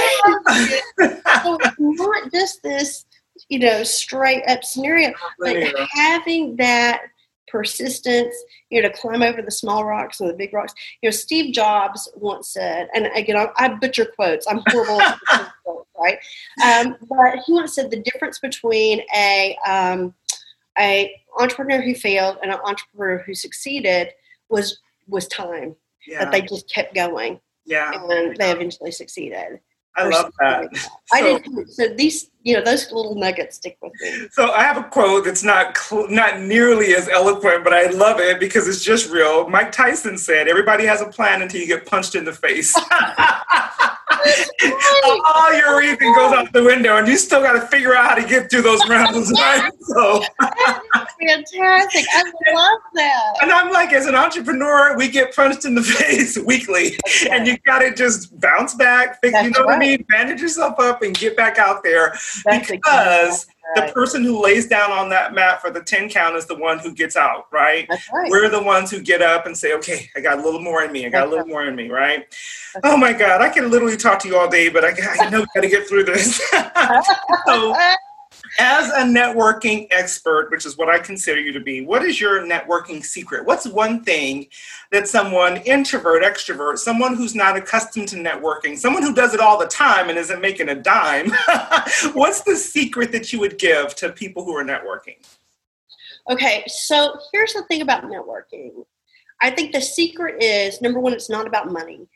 so 1.42 1.58
it's 1.60 1.76
not 1.78 2.32
just 2.32 2.62
this, 2.62 3.06
you 3.48 3.58
know, 3.58 3.82
straight 3.82 4.42
up 4.48 4.62
scenario, 4.62 5.12
but 5.38 5.56
having 5.94 6.56
that 6.56 7.02
persistence, 7.48 8.34
you 8.70 8.80
know, 8.80 8.88
to 8.88 8.94
climb 8.94 9.22
over 9.22 9.42
the 9.42 9.50
small 9.50 9.84
rocks 9.84 10.20
and 10.20 10.30
the 10.30 10.34
big 10.34 10.52
rocks. 10.52 10.72
You 11.02 11.08
know, 11.08 11.10
Steve 11.10 11.54
Jobs 11.54 12.08
once 12.14 12.52
said, 12.52 12.88
and 12.94 13.08
again, 13.14 13.36
I, 13.36 13.48
I 13.56 13.68
butcher 13.68 14.06
quotes. 14.14 14.46
I'm 14.46 14.62
horrible 14.68 15.00
right? 16.00 16.18
Um, 16.64 16.96
but 17.08 17.38
he 17.46 17.52
once 17.52 17.74
said 17.74 17.90
the 17.90 18.00
difference 18.00 18.38
between 18.38 19.02
a 19.14 19.56
um, 19.66 20.14
a 20.78 21.14
entrepreneur 21.38 21.80
who 21.80 21.94
failed 21.94 22.38
and 22.42 22.52
an 22.52 22.58
entrepreneur 22.64 23.18
who 23.18 23.34
succeeded 23.34 24.10
was 24.48 24.78
was 25.08 25.26
time. 25.28 25.76
Yeah. 26.06 26.24
That 26.24 26.32
they 26.32 26.42
just 26.42 26.72
kept 26.72 26.94
going. 26.94 27.40
Yeah. 27.66 27.92
And 27.92 28.36
they 28.36 28.50
eventually 28.50 28.90
succeeded. 28.90 29.60
I 29.96 30.08
love 30.08 30.32
that. 30.38 30.62
Like 30.62 30.72
that. 30.72 30.80
So, 30.80 30.90
I 31.12 31.22
did. 31.22 31.70
So 31.70 31.88
these, 31.88 32.30
you 32.42 32.54
know, 32.54 32.62
those 32.62 32.90
little 32.92 33.16
nuggets 33.16 33.56
stick 33.56 33.76
with 33.82 33.92
me. 34.00 34.28
So 34.32 34.50
I 34.52 34.62
have 34.62 34.76
a 34.76 34.84
quote 34.84 35.24
that's 35.24 35.42
not 35.42 35.76
cl- 35.76 36.08
not 36.08 36.40
nearly 36.40 36.94
as 36.94 37.08
eloquent, 37.08 37.64
but 37.64 37.72
I 37.72 37.86
love 37.90 38.20
it 38.20 38.38
because 38.38 38.68
it's 38.68 38.84
just 38.84 39.10
real. 39.10 39.48
Mike 39.48 39.72
Tyson 39.72 40.16
said, 40.16 40.48
"Everybody 40.48 40.86
has 40.86 41.00
a 41.00 41.06
plan 41.06 41.42
until 41.42 41.60
you 41.60 41.66
get 41.66 41.86
punched 41.86 42.14
in 42.14 42.24
the 42.24 42.32
face." 42.32 42.74
all 45.26 45.52
your 45.54 45.78
reason 45.78 46.12
goes 46.14 46.32
out 46.32 46.52
the 46.52 46.62
window, 46.64 46.96
and 46.96 47.08
you 47.08 47.16
still 47.16 47.42
got 47.42 47.52
to 47.52 47.60
figure 47.66 47.94
out 47.94 48.06
how 48.06 48.14
to 48.14 48.26
get 48.26 48.50
through 48.50 48.62
those 48.62 48.80
rounds, 48.88 49.30
right? 49.40 49.70
So 49.80 50.22
fantastic! 51.20 52.04
I 52.12 52.22
love 52.52 52.80
that. 52.94 53.34
And 53.42 53.52
I'm 53.52 53.72
like, 53.72 53.92
as 53.92 54.06
an 54.06 54.14
entrepreneur, 54.14 54.96
we 54.96 55.08
get 55.08 55.34
punched 55.34 55.64
in 55.64 55.74
the 55.74 55.82
face 56.00 56.38
weekly, 56.38 56.98
okay. 57.06 57.30
and 57.30 57.46
you 57.46 57.56
got 57.58 57.80
to 57.80 57.94
just 57.94 58.38
bounce 58.40 58.74
back. 58.74 59.20
Fix, 59.20 59.42
you 59.42 59.50
know 59.50 59.60
right. 59.60 59.66
what 59.66 59.74
I 59.76 59.78
mean? 59.78 60.06
Bandage 60.08 60.40
yourself 60.40 60.78
up 60.78 61.02
and 61.02 61.16
get 61.16 61.36
back 61.36 61.58
out 61.58 61.82
there 61.82 62.14
That's 62.44 62.70
because. 62.70 63.46
Right. 63.76 63.88
the 63.88 63.92
person 63.92 64.24
who 64.24 64.42
lays 64.42 64.66
down 64.66 64.90
on 64.90 65.08
that 65.10 65.32
mat 65.32 65.60
for 65.60 65.70
the 65.70 65.80
10 65.80 66.08
count 66.08 66.34
is 66.34 66.46
the 66.46 66.56
one 66.56 66.78
who 66.78 66.92
gets 66.92 67.16
out, 67.16 67.46
right? 67.52 67.88
right? 67.88 68.30
We're 68.30 68.48
the 68.48 68.62
ones 68.62 68.90
who 68.90 69.00
get 69.00 69.22
up 69.22 69.46
and 69.46 69.56
say, 69.56 69.74
okay, 69.74 70.10
I 70.16 70.20
got 70.20 70.38
a 70.38 70.42
little 70.42 70.60
more 70.60 70.82
in 70.82 70.90
me. 70.90 71.06
I 71.06 71.08
got 71.08 71.20
That's 71.20 71.28
a 71.28 71.30
little 71.30 71.46
more 71.46 71.64
in 71.64 71.76
me, 71.76 71.88
right? 71.88 72.26
oh 72.84 72.96
my 72.96 73.12
God, 73.12 73.40
I 73.40 73.48
can 73.48 73.70
literally 73.70 73.96
talk 73.96 74.18
to 74.20 74.28
you 74.28 74.36
all 74.36 74.48
day, 74.48 74.68
but 74.68 74.84
I, 74.84 74.92
I 75.20 75.30
know 75.30 75.40
we 75.40 75.46
got 75.54 75.60
to 75.62 75.68
get 75.68 75.88
through 75.88 76.04
this. 76.04 76.40
so, 77.46 77.76
as 78.58 78.88
a 78.90 79.02
networking 79.02 79.86
expert, 79.90 80.50
which 80.50 80.66
is 80.66 80.76
what 80.76 80.88
I 80.88 80.98
consider 80.98 81.40
you 81.40 81.52
to 81.52 81.60
be, 81.60 81.80
what 81.80 82.04
is 82.04 82.20
your 82.20 82.42
networking 82.46 83.04
secret? 83.04 83.44
What's 83.46 83.66
one 83.66 84.02
thing 84.02 84.48
that 84.90 85.08
someone, 85.08 85.58
introvert, 85.58 86.22
extrovert, 86.22 86.78
someone 86.78 87.14
who's 87.14 87.34
not 87.34 87.56
accustomed 87.56 88.08
to 88.08 88.16
networking, 88.16 88.76
someone 88.76 89.02
who 89.02 89.14
does 89.14 89.34
it 89.34 89.40
all 89.40 89.58
the 89.58 89.66
time 89.66 90.08
and 90.08 90.18
isn't 90.18 90.40
making 90.40 90.68
a 90.68 90.74
dime, 90.74 91.30
what's 92.12 92.42
the 92.42 92.56
secret 92.56 93.12
that 93.12 93.32
you 93.32 93.40
would 93.40 93.58
give 93.58 93.94
to 93.96 94.10
people 94.10 94.44
who 94.44 94.54
are 94.56 94.64
networking? 94.64 95.16
Okay, 96.28 96.64
so 96.66 97.18
here's 97.32 97.52
the 97.52 97.62
thing 97.64 97.82
about 97.82 98.04
networking. 98.04 98.84
I 99.40 99.50
think 99.50 99.72
the 99.72 99.80
secret 99.80 100.42
is 100.42 100.80
number 100.82 101.00
one, 101.00 101.12
it's 101.12 101.30
not 101.30 101.46
about 101.46 101.72
money. 101.72 102.06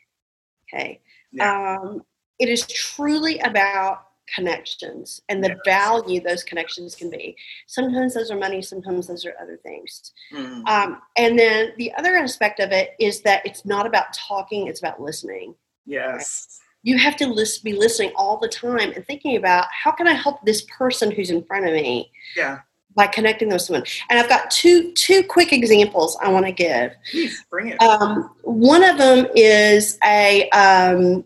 Okay. 0.67 1.01
Yeah. 1.31 1.77
Um, 1.81 2.03
it 2.39 2.49
is 2.49 2.65
truly 2.67 3.39
about 3.39 4.04
connections 4.33 5.21
and 5.29 5.43
the 5.43 5.57
value 5.65 6.21
those 6.21 6.43
connections 6.43 6.95
can 6.95 7.09
be. 7.09 7.35
Sometimes 7.67 8.13
those 8.13 8.31
are 8.31 8.37
money, 8.37 8.61
sometimes 8.61 9.07
those 9.07 9.25
are 9.25 9.33
other 9.41 9.57
things. 9.57 10.11
Mm-hmm. 10.33 10.65
Um, 10.67 11.01
and 11.17 11.37
then 11.37 11.73
the 11.77 11.93
other 11.95 12.15
aspect 12.15 12.59
of 12.59 12.71
it 12.71 12.91
is 12.99 13.21
that 13.21 13.45
it's 13.45 13.65
not 13.65 13.85
about 13.85 14.13
talking, 14.13 14.67
it's 14.67 14.79
about 14.79 15.01
listening. 15.01 15.55
Yes. 15.85 16.47
Right? 16.49 16.93
You 16.93 16.97
have 16.99 17.15
to 17.17 17.27
list, 17.27 17.63
be 17.63 17.73
listening 17.73 18.11
all 18.15 18.37
the 18.37 18.47
time 18.47 18.91
and 18.91 19.05
thinking 19.05 19.37
about 19.37 19.65
how 19.71 19.91
can 19.91 20.07
I 20.07 20.13
help 20.13 20.45
this 20.45 20.61
person 20.77 21.11
who's 21.11 21.31
in 21.31 21.43
front 21.43 21.65
of 21.65 21.73
me? 21.73 22.11
Yeah. 22.35 22.59
By 22.95 23.07
connecting 23.07 23.49
with 23.49 23.61
someone, 23.61 23.83
and 24.09 24.17
I've 24.17 24.29
got 24.29 24.49
two 24.49 24.93
two 24.93 25.21
quick 25.21 25.51
examples 25.51 26.17
I 26.21 26.29
want 26.29 26.45
to 26.45 26.53
give. 26.53 26.93
Please 27.11 27.43
bring 27.49 27.67
it. 27.67 27.81
Um, 27.81 28.33
one 28.43 28.85
of 28.85 28.97
them 28.97 29.27
is 29.35 29.99
a 30.01 30.49
um, 30.51 31.25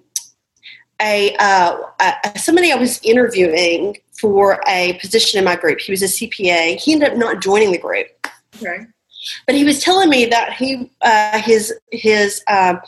a, 1.01 1.35
uh, 1.37 1.77
a, 1.99 2.39
somebody 2.39 2.71
I 2.71 2.75
was 2.75 2.99
interviewing 3.03 3.97
for 4.19 4.61
a 4.67 4.93
position 4.99 5.39
in 5.39 5.45
my 5.45 5.55
group. 5.55 5.79
He 5.79 5.91
was 5.91 6.01
a 6.01 6.05
CPA. 6.05 6.77
He 6.77 6.93
ended 6.93 7.11
up 7.11 7.17
not 7.17 7.41
joining 7.41 7.71
the 7.71 7.77
group. 7.77 8.07
Okay. 8.57 8.85
But 9.45 9.55
he 9.55 9.63
was 9.63 9.81
telling 9.81 10.09
me 10.09 10.25
that 10.25 10.53
he 10.53 10.91
uh, 11.01 11.39
his 11.39 11.73
his 11.91 12.41
um, 12.47 12.79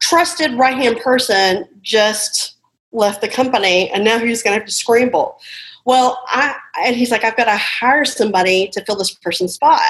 trusted 0.00 0.54
right 0.54 0.76
hand 0.76 0.98
person 1.00 1.66
just 1.82 2.56
left 2.92 3.20
the 3.20 3.28
company, 3.28 3.90
and 3.90 4.04
now 4.04 4.18
he's 4.18 4.42
going 4.42 4.54
to 4.54 4.60
have 4.60 4.66
to 4.66 4.74
scramble. 4.74 5.38
Well, 5.84 6.22
I 6.28 6.56
and 6.84 6.96
he's 6.96 7.10
like, 7.10 7.24
I've 7.24 7.36
got 7.36 7.44
to 7.44 7.56
hire 7.56 8.04
somebody 8.04 8.68
to 8.68 8.84
fill 8.84 8.96
this 8.96 9.14
person's 9.14 9.54
spot. 9.54 9.80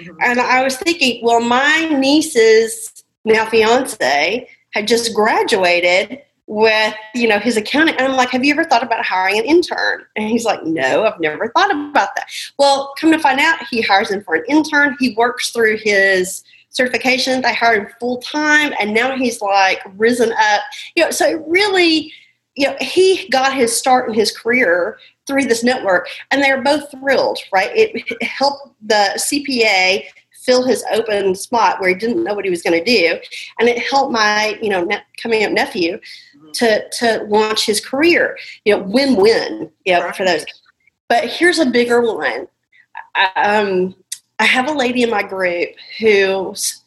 Mm-hmm. 0.00 0.16
And 0.20 0.40
I 0.40 0.62
was 0.62 0.76
thinking, 0.76 1.24
well, 1.24 1.40
my 1.40 1.88
niece's 1.96 3.04
now 3.24 3.46
fiance 3.46 4.48
had 4.72 4.88
just 4.88 5.14
graduated 5.14 6.22
with 6.46 6.94
you 7.14 7.26
know 7.26 7.38
his 7.38 7.56
accounting 7.56 7.94
and 7.96 8.06
i'm 8.06 8.16
like 8.16 8.28
have 8.28 8.44
you 8.44 8.52
ever 8.52 8.64
thought 8.64 8.82
about 8.82 9.04
hiring 9.04 9.38
an 9.38 9.44
intern? 9.44 10.04
And 10.16 10.28
he's 10.28 10.44
like 10.44 10.62
no 10.64 11.04
i've 11.04 11.20
never 11.20 11.48
thought 11.48 11.70
about 11.70 12.10
that. 12.16 12.26
Well 12.58 12.92
come 12.98 13.12
to 13.12 13.18
find 13.18 13.40
out 13.40 13.66
he 13.70 13.80
hires 13.80 14.10
him 14.10 14.22
for 14.22 14.34
an 14.34 14.44
intern. 14.48 14.96
He 14.98 15.14
works 15.14 15.50
through 15.50 15.78
his 15.78 16.44
certification. 16.68 17.40
They 17.40 17.54
hired 17.54 17.84
him 17.84 17.92
full 17.98 18.18
time 18.18 18.74
and 18.78 18.92
now 18.92 19.16
he's 19.16 19.40
like 19.40 19.80
risen 19.96 20.32
up. 20.32 20.62
You 20.94 21.04
know 21.04 21.10
so 21.10 21.42
really 21.46 22.12
you 22.56 22.68
know 22.68 22.76
he 22.80 23.26
got 23.30 23.54
his 23.54 23.76
start 23.76 24.08
in 24.08 24.14
his 24.14 24.36
career 24.36 24.98
through 25.26 25.46
this 25.46 25.64
network 25.64 26.08
and 26.30 26.42
they're 26.42 26.62
both 26.62 26.90
thrilled 26.90 27.38
right? 27.54 27.74
It, 27.74 28.02
it 28.20 28.22
helped 28.22 28.74
the 28.82 29.14
cpa 29.16 30.04
fill 30.44 30.64
his 30.64 30.84
open 30.92 31.34
spot 31.34 31.80
where 31.80 31.88
he 31.88 31.94
didn't 31.94 32.22
know 32.22 32.34
what 32.34 32.44
he 32.44 32.50
was 32.50 32.62
going 32.62 32.78
to 32.78 32.84
do, 32.84 33.18
and 33.58 33.68
it 33.68 33.78
helped 33.78 34.12
my 34.12 34.58
you 34.62 34.68
know 34.68 34.84
ne- 34.84 35.02
coming 35.22 35.44
up 35.44 35.52
nephew 35.52 35.98
mm-hmm. 36.36 36.50
to 36.52 36.88
to 36.98 37.24
launch 37.28 37.66
his 37.66 37.80
career. 37.80 38.36
You 38.64 38.76
know, 38.76 38.82
win 38.82 39.16
win. 39.16 39.70
You 39.84 39.94
know, 39.94 40.04
right. 40.04 40.16
for 40.16 40.24
those. 40.24 40.44
But 41.08 41.28
here's 41.28 41.58
a 41.58 41.66
bigger 41.66 42.00
one. 42.00 42.48
I, 43.14 43.30
um, 43.34 43.94
I 44.38 44.44
have 44.44 44.68
a 44.68 44.72
lady 44.72 45.02
in 45.02 45.10
my 45.10 45.22
group 45.22 45.70
who's 45.98 46.82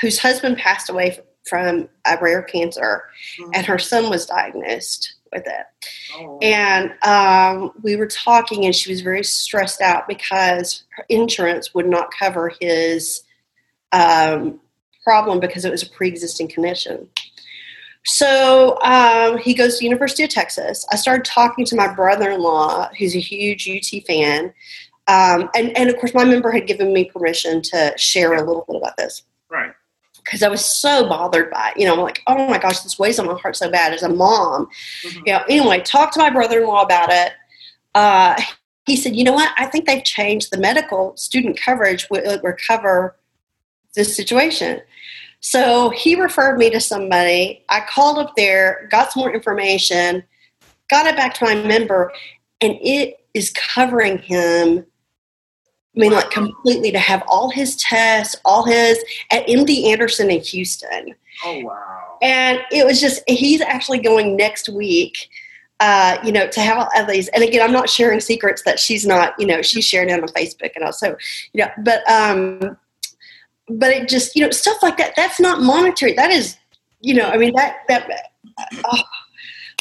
whose 0.00 0.18
husband 0.18 0.58
passed 0.58 0.90
away 0.90 1.18
from 1.48 1.88
a 2.06 2.18
rare 2.20 2.42
cancer, 2.42 3.04
mm-hmm. 3.40 3.50
and 3.54 3.66
her 3.66 3.78
son 3.78 4.10
was 4.10 4.26
diagnosed 4.26 5.17
with 5.32 5.46
it. 5.46 5.66
Oh. 6.14 6.38
And 6.42 6.92
um, 7.02 7.72
we 7.82 7.96
were 7.96 8.06
talking, 8.06 8.64
and 8.64 8.74
she 8.74 8.90
was 8.90 9.00
very 9.00 9.24
stressed 9.24 9.80
out 9.80 10.08
because 10.08 10.84
her 10.96 11.04
insurance 11.08 11.74
would 11.74 11.86
not 11.86 12.10
cover 12.10 12.52
his 12.60 13.22
um, 13.92 14.60
problem 15.04 15.40
because 15.40 15.64
it 15.64 15.70
was 15.70 15.82
a 15.82 15.90
pre-existing 15.90 16.48
condition. 16.48 17.08
So 18.04 18.78
um, 18.82 19.38
he 19.38 19.54
goes 19.54 19.78
to 19.78 19.84
University 19.84 20.24
of 20.24 20.30
Texas. 20.30 20.86
I 20.90 20.96
started 20.96 21.24
talking 21.24 21.64
to 21.66 21.76
my 21.76 21.92
brother-in-law, 21.92 22.90
who's 22.98 23.14
a 23.14 23.20
huge 23.20 23.68
UT 23.68 24.02
fan, 24.06 24.52
um, 25.08 25.50
and 25.54 25.76
and 25.76 25.90
of 25.90 25.96
course 25.96 26.14
my 26.14 26.24
member 26.24 26.50
had 26.50 26.66
given 26.66 26.92
me 26.92 27.04
permission 27.06 27.62
to 27.62 27.92
share 27.96 28.34
a 28.34 28.42
little 28.42 28.64
bit 28.66 28.76
about 28.76 28.96
this. 28.96 29.22
Because 30.28 30.42
I 30.42 30.48
was 30.48 30.64
so 30.64 31.08
bothered 31.08 31.50
by 31.50 31.72
it. 31.74 31.80
You 31.80 31.86
know, 31.86 31.94
I'm 31.94 32.00
like, 32.00 32.22
oh 32.26 32.48
my 32.48 32.58
gosh, 32.58 32.80
this 32.80 32.98
weighs 32.98 33.18
on 33.18 33.26
my 33.26 33.34
heart 33.34 33.56
so 33.56 33.70
bad 33.70 33.94
as 33.94 34.02
a 34.02 34.08
mom. 34.08 34.68
Mm-hmm. 35.02 35.22
You 35.26 35.32
know, 35.32 35.42
anyway, 35.48 35.80
talked 35.80 36.14
to 36.14 36.20
my 36.20 36.28
brother-in-law 36.28 36.82
about 36.82 37.10
it. 37.10 37.32
Uh, 37.94 38.40
he 38.86 38.96
said, 38.96 39.16
you 39.16 39.24
know 39.24 39.32
what? 39.32 39.50
I 39.56 39.66
think 39.66 39.86
they've 39.86 40.04
changed 40.04 40.50
the 40.50 40.58
medical 40.58 41.16
student 41.16 41.58
coverage 41.58 42.08
will 42.10 42.40
recover 42.42 43.16
this 43.94 44.14
situation. 44.14 44.80
So 45.40 45.90
he 45.90 46.20
referred 46.20 46.58
me 46.58 46.70
to 46.70 46.80
somebody. 46.80 47.64
I 47.68 47.80
called 47.80 48.18
up 48.18 48.34
there, 48.36 48.88
got 48.90 49.12
some 49.12 49.20
more 49.20 49.32
information, 49.32 50.24
got 50.90 51.06
it 51.06 51.16
back 51.16 51.34
to 51.34 51.44
my 51.44 51.54
member, 51.54 52.12
and 52.60 52.76
it 52.82 53.24
is 53.34 53.50
covering 53.50 54.18
him 54.18 54.84
I 55.96 56.00
mean, 56.00 56.12
like 56.12 56.30
completely 56.30 56.92
to 56.92 56.98
have 56.98 57.22
all 57.26 57.50
his 57.50 57.76
tests, 57.76 58.36
all 58.44 58.64
his 58.64 59.02
at 59.32 59.46
MD 59.46 59.86
Anderson 59.86 60.30
in 60.30 60.40
Houston. 60.40 61.14
Oh 61.44 61.60
wow! 61.60 62.18
And 62.22 62.60
it 62.70 62.86
was 62.86 63.00
just 63.00 63.22
he's 63.26 63.60
actually 63.60 63.98
going 63.98 64.36
next 64.36 64.68
week. 64.68 65.28
Uh, 65.80 66.18
you 66.24 66.32
know, 66.32 66.48
to 66.48 66.60
have 66.60 66.76
all 66.76 67.06
these, 67.06 67.28
and 67.28 67.44
again, 67.44 67.62
I'm 67.62 67.72
not 67.72 67.88
sharing 67.88 68.18
secrets 68.18 68.62
that 68.64 68.80
she's 68.80 69.06
not, 69.06 69.34
you 69.38 69.46
know, 69.46 69.62
she's 69.62 69.84
sharing 69.84 70.10
it 70.10 70.20
on 70.20 70.28
Facebook 70.30 70.72
and 70.74 70.84
also, 70.84 71.16
you 71.52 71.64
know, 71.64 71.70
but 71.84 72.08
um, 72.10 72.76
but 73.70 73.90
it 73.90 74.08
just, 74.08 74.34
you 74.34 74.42
know, 74.42 74.50
stuff 74.50 74.82
like 74.82 74.96
that. 74.98 75.14
That's 75.14 75.38
not 75.38 75.62
monetary. 75.62 76.14
That 76.14 76.32
is, 76.32 76.56
you 77.00 77.14
know, 77.14 77.28
I 77.28 77.36
mean 77.36 77.54
that 77.54 77.78
that. 77.88 78.10
Oh, 78.84 79.02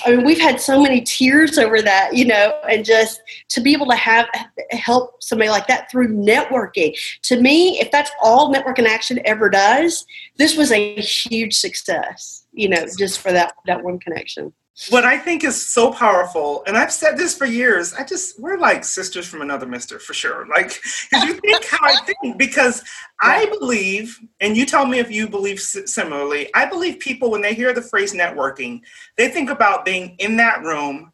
I 0.07 0.15
mean, 0.15 0.25
we've 0.25 0.39
had 0.39 0.61
so 0.61 0.81
many 0.81 1.01
tears 1.01 1.57
over 1.57 1.81
that, 1.81 2.15
you 2.15 2.23
know, 2.23 2.57
and 2.69 2.85
just 2.85 3.21
to 3.49 3.59
be 3.59 3.73
able 3.73 3.87
to 3.87 3.95
have 3.95 4.25
help 4.71 5.21
somebody 5.21 5.49
like 5.49 5.67
that 5.67 5.91
through 5.91 6.15
networking. 6.15 6.97
To 7.23 7.41
me, 7.41 7.77
if 7.81 7.91
that's 7.91 8.09
all 8.23 8.49
Network 8.49 8.79
in 8.79 8.87
Action 8.87 9.19
ever 9.25 9.49
does, 9.49 10.05
this 10.37 10.55
was 10.55 10.71
a 10.71 10.95
huge 10.95 11.55
success, 11.55 12.45
you 12.53 12.69
know, 12.69 12.85
just 12.97 13.19
for 13.19 13.33
that 13.33 13.53
that 13.65 13.83
one 13.83 13.99
connection 13.99 14.53
what 14.89 15.03
I 15.05 15.17
think 15.17 15.43
is 15.43 15.59
so 15.59 15.91
powerful, 15.91 16.63
and 16.67 16.77
I've 16.77 16.91
said 16.91 17.17
this 17.17 17.35
for 17.35 17.45
years, 17.45 17.93
I 17.95 18.03
just, 18.03 18.39
we're 18.39 18.59
like 18.59 18.83
sisters 18.83 19.27
from 19.27 19.41
another 19.41 19.65
mister 19.65 19.97
for 19.97 20.13
sure. 20.13 20.45
Like, 20.47 20.79
because 21.09 21.25
you 21.25 21.33
think 21.33 21.65
how 21.65 21.79
I 21.81 21.95
think, 22.05 22.37
because 22.37 22.83
I 23.19 23.47
believe, 23.59 24.19
and 24.39 24.55
you 24.55 24.65
tell 24.67 24.85
me 24.85 24.99
if 24.99 25.09
you 25.09 25.27
believe 25.27 25.59
similarly, 25.59 26.53
I 26.53 26.65
believe 26.65 26.99
people, 26.99 27.31
when 27.31 27.41
they 27.41 27.55
hear 27.55 27.73
the 27.73 27.81
phrase 27.81 28.13
networking, 28.13 28.81
they 29.17 29.29
think 29.29 29.49
about 29.49 29.83
being 29.83 30.15
in 30.19 30.37
that 30.37 30.61
room, 30.61 31.11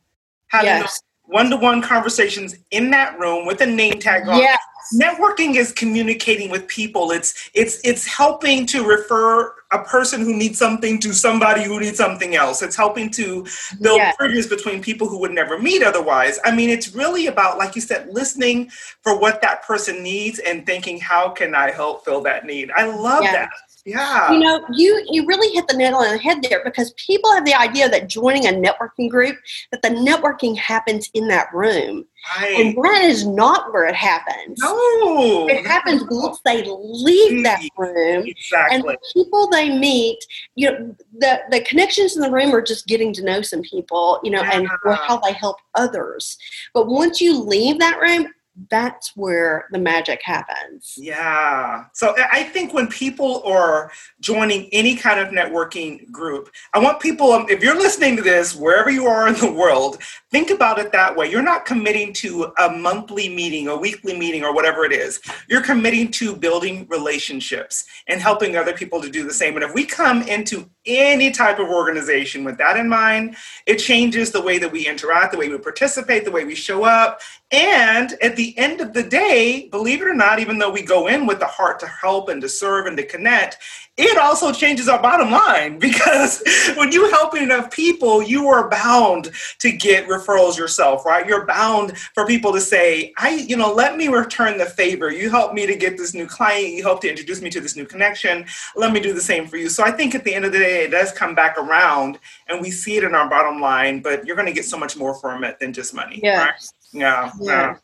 having 0.48 0.68
yes. 0.68 0.82
one 0.82 1.13
to 1.28 1.58
one 1.58 1.82
conversations 1.82 2.56
in 2.72 2.92
that 2.92 3.18
room 3.20 3.46
with 3.46 3.62
a 3.62 3.66
name 3.66 4.00
tag 4.00 4.28
on. 4.28 4.38
Yes 4.38 4.60
networking 4.94 5.56
is 5.56 5.72
communicating 5.72 6.50
with 6.50 6.68
people 6.68 7.12
it's 7.12 7.50
it's 7.54 7.80
it's 7.84 8.06
helping 8.06 8.66
to 8.66 8.84
refer 8.84 9.54
a 9.72 9.80
person 9.84 10.22
who 10.22 10.36
needs 10.36 10.58
something 10.58 11.00
to 11.00 11.14
somebody 11.14 11.64
who 11.64 11.80
needs 11.80 11.98
something 11.98 12.36
else 12.36 12.62
it's 12.62 12.76
helping 12.76 13.10
to 13.10 13.46
build 13.82 13.98
yes. 13.98 14.16
bridges 14.18 14.48
between 14.48 14.82
people 14.82 15.08
who 15.08 15.18
would 15.20 15.32
never 15.32 15.58
meet 15.58 15.84
otherwise 15.84 16.38
i 16.44 16.54
mean 16.54 16.70
it's 16.70 16.94
really 16.94 17.28
about 17.28 17.58
like 17.58 17.76
you 17.76 17.82
said 17.82 18.08
listening 18.10 18.70
for 19.02 19.18
what 19.18 19.42
that 19.42 19.64
person 19.64 20.04
needs 20.04 20.40
and 20.40 20.66
thinking 20.66 21.00
how 21.00 21.30
can 21.30 21.56
i 21.56 21.72
help 21.72 22.04
fill 22.04 22.22
that 22.22 22.46
need 22.46 22.70
i 22.76 22.86
love 22.86 23.24
yes. 23.24 23.34
that 23.34 23.50
yeah. 23.86 24.32
You 24.32 24.40
know, 24.40 24.66
you 24.72 25.06
you 25.10 25.26
really 25.26 25.54
hit 25.54 25.68
the 25.68 25.76
nail 25.76 25.96
on 25.96 26.10
the 26.10 26.18
head 26.18 26.42
there 26.42 26.62
because 26.64 26.94
people 26.94 27.34
have 27.34 27.44
the 27.44 27.54
idea 27.54 27.90
that 27.90 28.08
joining 28.08 28.46
a 28.46 28.50
networking 28.50 29.10
group, 29.10 29.38
that 29.72 29.82
the 29.82 29.90
networking 29.90 30.58
happens 30.58 31.10
in 31.14 31.28
that 31.28 31.48
room. 31.54 32.06
Right. 32.38 32.54
And 32.58 32.78
that 32.78 33.02
is 33.04 33.28
not 33.28 33.74
where 33.74 33.86
it 33.86 33.96
happens. 33.96 34.58
No. 34.60 35.50
It 35.50 35.66
happens 35.66 36.04
once 36.10 36.40
they 36.46 36.64
leave 36.64 37.44
that 37.44 37.62
room. 37.78 38.26
Exactly. 38.26 38.76
And 38.76 38.84
the 38.86 38.98
people 39.14 39.50
they 39.50 39.78
meet, 39.78 40.20
you 40.56 40.72
know, 40.72 40.96
the, 41.18 41.42
the 41.52 41.60
connections 41.62 42.16
in 42.16 42.22
the 42.22 42.32
room 42.32 42.56
are 42.56 42.62
just 42.62 42.88
getting 42.88 43.12
to 43.14 43.24
know 43.24 43.42
some 43.42 43.62
people, 43.62 44.22
you 44.24 44.32
know, 44.32 44.42
yeah. 44.42 44.60
and 44.60 44.70
how 44.86 45.18
they 45.18 45.34
help 45.34 45.58
others. 45.76 46.38
But 46.74 46.88
once 46.88 47.20
you 47.20 47.38
leave 47.38 47.80
that 47.80 48.00
room, 48.00 48.28
that's 48.70 49.16
where 49.16 49.68
the 49.72 49.80
magic 49.80 50.22
happens. 50.24 50.94
Yeah. 50.98 51.86
So 51.94 52.14
I 52.32 52.44
think 52.44 52.74
when 52.74 52.88
people 52.88 53.42
are 53.46 53.92
joining 54.20 54.70
any 54.72 54.96
kind 54.96 55.20
of 55.20 55.30
networking 55.30 56.10
group, 56.12 56.52
I 56.74 56.80
want 56.80 57.00
people, 57.00 57.32
um, 57.32 57.48
if 57.50 57.64
you're 57.64 57.78
listening 57.78 58.16
to 58.18 58.22
this, 58.22 58.56
wherever 58.56 58.92
you 58.92 59.08
are 59.08 59.28
in 59.28 59.36
the 59.36 59.52
world, 59.52 60.02
think 60.30 60.52
about 60.52 60.78
it 60.78 60.92
that 60.92 61.16
way. 61.16 61.30
You're 61.30 61.42
not 61.42 61.66
committing 61.66 62.14
to 62.14 62.54
a 62.60 62.70
monthly 62.70 63.28
meeting, 63.28 63.68
a 63.70 63.76
weekly 63.76 64.18
meeting, 64.18 64.44
or 64.44 64.54
whatever 64.54 64.86
it 64.86 64.92
is. 64.92 65.20
You're 65.50 65.64
committing 65.64 66.12
to 66.12 66.36
building 66.36 66.88
relationships 66.90 67.86
and 68.08 68.22
helping 68.22 68.56
other 68.56 68.74
people 68.74 69.02
to 69.02 69.10
do 69.10 69.24
the 69.24 69.34
same. 69.34 69.56
And 69.56 69.64
if 69.64 69.74
we 69.74 69.86
come 69.86 70.22
into 70.24 70.70
any 70.86 71.32
type 71.32 71.60
of 71.60 71.70
organization 71.70 72.44
with 72.44 72.58
that 72.58 72.78
in 72.78 72.90
mind, 72.90 73.36
it 73.66 73.78
changes 73.78 74.32
the 74.32 74.42
way 74.42 74.58
that 74.58 74.72
we 74.72 74.88
interact, 74.88 75.32
the 75.32 75.38
way 75.38 75.50
we 75.50 75.58
participate, 75.58 76.26
the 76.26 76.32
way 76.32 76.46
we 76.46 76.56
show 76.56 76.84
up. 76.84 77.22
And 77.52 78.14
at 78.22 78.36
the 78.36 78.58
end 78.58 78.82
of 78.82 78.94
the 78.94 79.04
day, 79.04 79.70
believe 79.70 80.02
it 80.02 80.08
or 80.08 80.14
not, 80.14 80.40
even 80.40 80.60
though 80.60 80.72
we 80.72 80.82
go 80.82 81.08
in 81.08 81.26
with 81.26 81.40
the 81.40 81.46
heart 81.46 81.80
to 81.82 81.88
help 81.88 82.30
and 82.30 82.42
to 82.42 82.50
serve 82.50 82.86
and 82.86 82.98
to 82.98 83.06
connect, 83.06 83.58
it 83.96 84.18
also 84.18 84.52
changes 84.52 84.90
our 84.90 85.00
bottom 85.00 85.30
line 85.30 85.78
because 85.78 86.42
when 86.76 86.92
you 86.92 87.12
help 87.12 87.36
enough 87.36 87.70
people, 87.70 88.24
you 88.24 88.48
are 88.48 88.68
bound 88.68 89.30
to 89.60 89.72
get 89.72 90.08
referrals 90.08 90.58
yourself, 90.58 91.06
right? 91.06 91.28
You're 91.28 91.46
bound 91.46 91.96
for 91.98 92.26
people 92.26 92.52
to 92.54 92.62
say, 92.62 93.14
I, 93.18 93.36
you 93.36 93.56
know, 93.56 93.72
let 93.72 93.96
me 93.96 94.08
return 94.08 94.58
the 94.58 94.66
favor. 94.66 95.12
You 95.12 95.30
helped 95.30 95.54
me 95.54 95.68
to 95.68 95.76
get 95.76 95.98
this 95.98 96.16
new 96.16 96.26
client. 96.26 96.70
You 96.70 96.82
helped 96.82 97.04
to 97.04 97.10
introduce 97.10 97.42
me 97.42 97.52
to 97.52 97.62
this 97.62 97.76
new 97.76 97.86
connection. 97.86 98.46
Let 98.76 98.94
me 98.94 99.00
do 99.00 99.14
the 99.14 99.22
same 99.22 99.48
for 99.48 99.58
you. 99.58 99.70
So 99.70 99.84
I 99.84 99.92
think 99.92 100.16
at 100.16 100.24
the 100.24 100.34
end 100.34 100.46
of 100.46 100.52
the 100.52 100.60
day, 100.60 100.86
it 100.86 100.90
does 100.90 101.12
come 101.12 101.36
back 101.36 101.58
around 101.60 102.18
and 102.48 102.62
we 102.62 102.72
see 102.72 102.98
it 102.98 103.04
in 103.04 103.14
our 103.14 103.30
bottom 103.30 103.62
line, 103.62 104.02
but 104.02 104.26
you're 104.26 104.36
going 104.36 104.48
to 104.48 104.54
get 104.54 104.66
so 104.66 104.78
much 104.78 104.98
more 104.98 105.14
from 105.14 105.44
it 105.44 105.60
than 105.60 105.72
just 105.72 105.94
money. 105.94 106.20
Yeah. 106.24 106.46
Right? 106.46 106.72
Yeah. 106.94 107.32
yeah. 107.40 107.76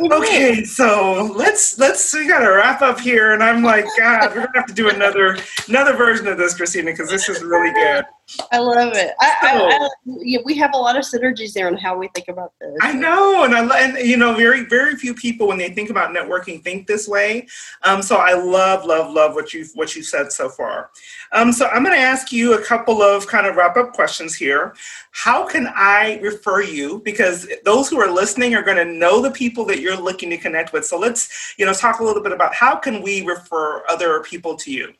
Okay, 0.00 0.62
so 0.64 1.32
let's 1.34 1.78
let's 1.78 2.14
we 2.14 2.28
gotta 2.28 2.50
wrap 2.50 2.82
up 2.82 3.00
here, 3.00 3.32
and 3.32 3.42
I'm 3.42 3.64
like, 3.64 3.84
God, 3.98 4.34
we're 4.34 4.46
gonna 4.46 4.58
have 4.58 4.66
to 4.66 4.74
do 4.74 4.90
another 4.90 5.38
another 5.68 5.96
version 5.96 6.28
of 6.28 6.38
this, 6.38 6.54
Christina, 6.54 6.92
because 6.92 7.10
this 7.10 7.28
is 7.28 7.42
really 7.42 7.72
good. 7.72 8.04
I 8.52 8.58
love 8.58 8.92
it. 8.94 9.14
I, 9.20 9.36
I, 9.40 9.58
I, 9.58 9.88
yeah, 10.04 10.40
we 10.44 10.54
have 10.56 10.74
a 10.74 10.76
lot 10.76 10.96
of 10.96 11.04
synergies 11.04 11.54
there 11.54 11.66
on 11.66 11.76
how 11.78 11.96
we 11.96 12.08
think 12.14 12.28
about 12.28 12.52
this. 12.60 12.76
I 12.82 12.92
know, 12.92 13.44
and 13.44 13.54
I 13.54 13.80
and 13.80 14.06
you 14.06 14.18
know, 14.18 14.34
very 14.34 14.64
very 14.66 14.96
few 14.96 15.14
people 15.14 15.48
when 15.48 15.56
they 15.56 15.70
think 15.70 15.88
about 15.88 16.10
networking 16.10 16.62
think 16.62 16.86
this 16.86 17.08
way. 17.08 17.46
Um, 17.84 18.02
so 18.02 18.16
I 18.16 18.34
love 18.34 18.84
love 18.84 19.12
love 19.12 19.34
what 19.34 19.54
you 19.54 19.66
what 19.74 19.96
you 19.96 20.02
said 20.02 20.30
so 20.30 20.50
far. 20.50 20.90
Um, 21.32 21.52
so 21.52 21.68
I'm 21.68 21.82
going 21.82 21.96
to 21.96 22.02
ask 22.02 22.30
you 22.30 22.54
a 22.54 22.62
couple 22.62 23.02
of 23.02 23.26
kind 23.26 23.46
of 23.46 23.56
wrap 23.56 23.76
up 23.76 23.94
questions 23.94 24.34
here. 24.34 24.74
How 25.12 25.46
can 25.46 25.66
I 25.74 26.18
refer 26.22 26.62
you? 26.62 27.00
Because 27.04 27.48
those 27.64 27.88
who 27.88 27.98
are 27.98 28.10
listening 28.10 28.54
are 28.54 28.62
going 28.62 28.76
to 28.76 28.84
know 28.84 29.22
the 29.22 29.30
people 29.30 29.64
that 29.66 29.80
you're 29.80 29.96
looking 29.96 30.28
to 30.30 30.36
connect 30.36 30.74
with. 30.74 30.84
So 30.84 30.98
let's 30.98 31.54
you 31.56 31.64
know 31.64 31.72
talk 31.72 32.00
a 32.00 32.04
little 32.04 32.22
bit 32.22 32.32
about 32.32 32.54
how 32.54 32.76
can 32.76 33.00
we 33.00 33.22
refer 33.22 33.84
other 33.88 34.22
people 34.22 34.54
to 34.56 34.70
you. 34.70 34.92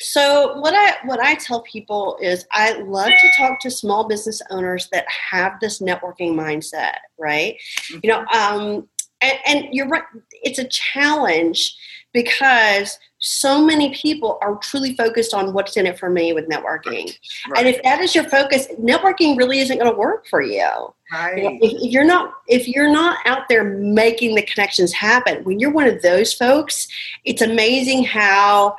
So 0.00 0.58
what 0.58 0.74
I 0.74 0.96
what 1.06 1.20
I 1.20 1.34
tell 1.34 1.62
people 1.62 2.18
is 2.20 2.46
I 2.52 2.80
love 2.80 3.10
to 3.10 3.32
talk 3.36 3.60
to 3.60 3.70
small 3.70 4.08
business 4.08 4.40
owners 4.50 4.88
that 4.92 5.04
have 5.08 5.60
this 5.60 5.80
networking 5.80 6.34
mindset, 6.34 6.96
right? 7.18 7.56
Mm-hmm. 7.90 7.98
You 8.02 8.10
know, 8.10 8.24
um, 8.32 8.88
and, 9.20 9.38
and 9.46 9.68
you're 9.72 9.88
right. 9.88 10.02
It's 10.42 10.58
a 10.58 10.68
challenge 10.68 11.76
because 12.12 12.98
so 13.18 13.64
many 13.64 13.94
people 13.94 14.38
are 14.40 14.56
truly 14.56 14.96
focused 14.96 15.34
on 15.34 15.52
what's 15.52 15.76
in 15.76 15.86
it 15.86 15.98
for 15.98 16.08
me 16.08 16.32
with 16.32 16.48
networking. 16.48 17.14
Right. 17.50 17.58
And 17.58 17.68
if 17.68 17.82
that 17.82 18.00
is 18.00 18.14
your 18.14 18.24
focus, 18.24 18.66
networking 18.80 19.36
really 19.36 19.60
isn't 19.60 19.78
going 19.78 19.90
to 19.90 19.96
work 19.96 20.26
for 20.26 20.42
you. 20.42 20.66
Right. 21.12 21.36
You 21.36 21.42
know, 21.44 21.58
if, 21.60 21.72
if, 21.74 21.92
you're 21.92 22.04
not 22.04 22.32
if 22.48 22.66
you're 22.66 22.90
not 22.90 23.18
out 23.26 23.48
there 23.48 23.64
making 23.64 24.34
the 24.34 24.42
connections 24.42 24.92
happen, 24.92 25.44
when 25.44 25.60
you're 25.60 25.70
one 25.70 25.86
of 25.86 26.00
those 26.00 26.32
folks, 26.32 26.88
it's 27.24 27.42
amazing 27.42 28.04
how 28.04 28.76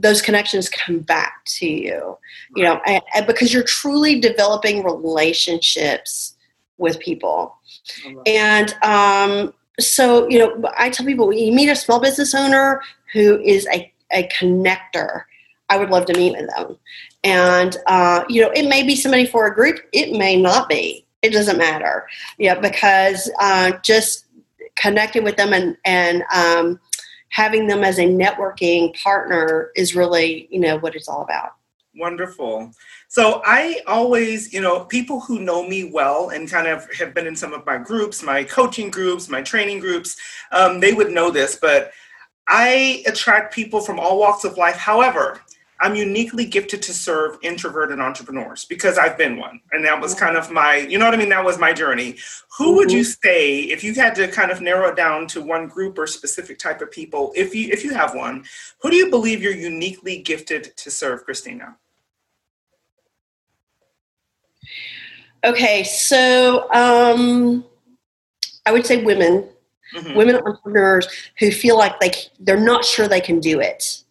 those 0.00 0.20
connections 0.20 0.68
come 0.68 1.00
back 1.00 1.42
to 1.46 1.66
you. 1.66 2.18
You 2.54 2.64
know, 2.64 2.80
and, 2.86 3.02
and 3.14 3.26
because 3.26 3.52
you're 3.52 3.64
truly 3.64 4.20
developing 4.20 4.84
relationships 4.84 6.36
with 6.78 6.98
people. 7.00 7.56
And 8.26 8.74
um, 8.82 9.54
so, 9.80 10.28
you 10.28 10.38
know, 10.38 10.70
I 10.76 10.90
tell 10.90 11.06
people 11.06 11.32
you 11.32 11.52
meet 11.52 11.68
a 11.68 11.76
small 11.76 12.00
business 12.00 12.34
owner 12.34 12.82
who 13.12 13.40
is 13.40 13.66
a, 13.72 13.92
a 14.12 14.28
connector, 14.28 15.22
I 15.68 15.78
would 15.78 15.90
love 15.90 16.06
to 16.06 16.16
meet 16.16 16.36
with 16.36 16.48
them. 16.54 16.76
And, 17.24 17.76
uh, 17.86 18.24
you 18.28 18.42
know, 18.42 18.50
it 18.50 18.68
may 18.68 18.82
be 18.82 18.94
somebody 18.94 19.26
for 19.26 19.46
a 19.46 19.54
group, 19.54 19.80
it 19.92 20.16
may 20.16 20.40
not 20.40 20.68
be. 20.68 21.04
It 21.22 21.30
doesn't 21.30 21.58
matter. 21.58 22.06
Yeah, 22.38 22.58
because 22.58 23.30
uh, 23.40 23.72
just 23.82 24.26
connecting 24.76 25.24
with 25.24 25.36
them 25.36 25.52
and, 25.52 25.76
and 25.84 26.22
um, 26.34 26.78
having 27.36 27.66
them 27.66 27.84
as 27.84 27.98
a 27.98 28.06
networking 28.06 28.98
partner 29.02 29.70
is 29.76 29.94
really, 29.94 30.48
you 30.50 30.58
know, 30.58 30.78
what 30.78 30.94
it's 30.94 31.06
all 31.06 31.20
about. 31.20 31.50
Wonderful. 31.94 32.72
So 33.08 33.42
I 33.44 33.82
always, 33.86 34.54
you 34.54 34.62
know, 34.62 34.86
people 34.86 35.20
who 35.20 35.40
know 35.40 35.62
me 35.62 35.90
well 35.92 36.30
and 36.30 36.50
kind 36.50 36.66
of 36.66 36.90
have 36.94 37.12
been 37.12 37.26
in 37.26 37.36
some 37.36 37.52
of 37.52 37.66
my 37.66 37.76
groups, 37.76 38.22
my 38.22 38.42
coaching 38.42 38.90
groups, 38.90 39.28
my 39.28 39.42
training 39.42 39.80
groups, 39.80 40.16
um, 40.50 40.80
they 40.80 40.94
would 40.94 41.10
know 41.10 41.30
this, 41.30 41.58
but 41.60 41.92
I 42.48 43.04
attract 43.06 43.52
people 43.52 43.82
from 43.82 44.00
all 44.00 44.18
walks 44.18 44.44
of 44.44 44.56
life. 44.56 44.76
However, 44.76 45.42
I'm 45.80 45.94
uniquely 45.94 46.46
gifted 46.46 46.80
to 46.82 46.94
serve 46.94 47.38
introverted 47.42 48.00
entrepreneurs 48.00 48.64
because 48.64 48.96
I've 48.96 49.18
been 49.18 49.36
one. 49.36 49.60
And 49.72 49.84
that 49.84 50.00
was 50.00 50.14
kind 50.14 50.36
of 50.36 50.50
my, 50.50 50.76
you 50.76 50.98
know 50.98 51.04
what 51.04 51.14
I 51.14 51.18
mean? 51.18 51.28
That 51.28 51.44
was 51.44 51.58
my 51.58 51.72
journey. 51.72 52.16
Who 52.56 52.68
mm-hmm. 52.68 52.76
would 52.76 52.92
you 52.92 53.00
mm-hmm. 53.00 53.28
say, 53.28 53.60
if 53.60 53.84
you 53.84 53.92
had 53.94 54.14
to 54.14 54.28
kind 54.28 54.50
of 54.50 54.60
narrow 54.62 54.88
it 54.88 54.96
down 54.96 55.26
to 55.28 55.42
one 55.42 55.68
group 55.68 55.98
or 55.98 56.06
specific 56.06 56.58
type 56.58 56.80
of 56.80 56.90
people, 56.90 57.32
if 57.36 57.54
you 57.54 57.68
if 57.70 57.84
you 57.84 57.92
have 57.92 58.14
one, 58.14 58.44
who 58.80 58.90
do 58.90 58.96
you 58.96 59.10
believe 59.10 59.42
you're 59.42 59.52
uniquely 59.52 60.18
gifted 60.18 60.76
to 60.76 60.90
serve, 60.90 61.24
Christina? 61.24 61.76
Okay, 65.44 65.84
so 65.84 66.72
um, 66.72 67.64
I 68.64 68.72
would 68.72 68.86
say 68.86 69.04
women, 69.04 69.46
mm-hmm. 69.94 70.16
women 70.16 70.36
entrepreneurs 70.36 71.06
who 71.38 71.50
feel 71.50 71.76
like 71.76 72.00
they 72.00 72.12
they're 72.40 72.58
not 72.58 72.84
sure 72.84 73.06
they 73.08 73.20
can 73.20 73.40
do 73.40 73.60
it. 73.60 74.02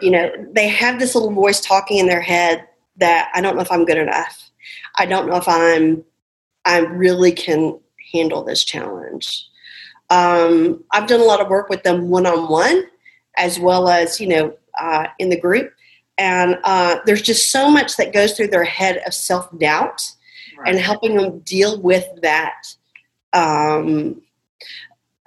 You 0.00 0.10
know, 0.10 0.30
they 0.52 0.68
have 0.68 0.98
this 0.98 1.14
little 1.14 1.32
voice 1.32 1.60
talking 1.60 1.98
in 1.98 2.06
their 2.06 2.20
head 2.20 2.66
that 2.96 3.30
I 3.34 3.40
don't 3.40 3.56
know 3.56 3.62
if 3.62 3.72
I'm 3.72 3.84
good 3.84 3.98
enough. 3.98 4.50
I 4.96 5.06
don't 5.06 5.28
know 5.28 5.36
if 5.36 5.48
I'm 5.48 6.04
I 6.64 6.78
really 6.78 7.32
can 7.32 7.78
handle 8.12 8.42
this 8.42 8.64
challenge. 8.64 9.46
Um, 10.10 10.84
I've 10.92 11.08
done 11.08 11.20
a 11.20 11.24
lot 11.24 11.40
of 11.40 11.48
work 11.48 11.68
with 11.68 11.82
them 11.82 12.10
one 12.10 12.26
on 12.26 12.48
one, 12.48 12.84
as 13.36 13.58
well 13.58 13.88
as 13.88 14.20
you 14.20 14.28
know 14.28 14.56
uh, 14.78 15.06
in 15.18 15.30
the 15.30 15.40
group, 15.40 15.72
and 16.18 16.58
uh, 16.64 16.98
there's 17.06 17.22
just 17.22 17.50
so 17.50 17.70
much 17.70 17.96
that 17.96 18.12
goes 18.12 18.32
through 18.32 18.48
their 18.48 18.64
head 18.64 19.02
of 19.06 19.14
self 19.14 19.48
doubt 19.58 20.02
right. 20.58 20.68
and 20.68 20.78
helping 20.78 21.16
them 21.16 21.40
deal 21.40 21.80
with 21.80 22.06
that 22.22 22.62
um, 23.32 24.20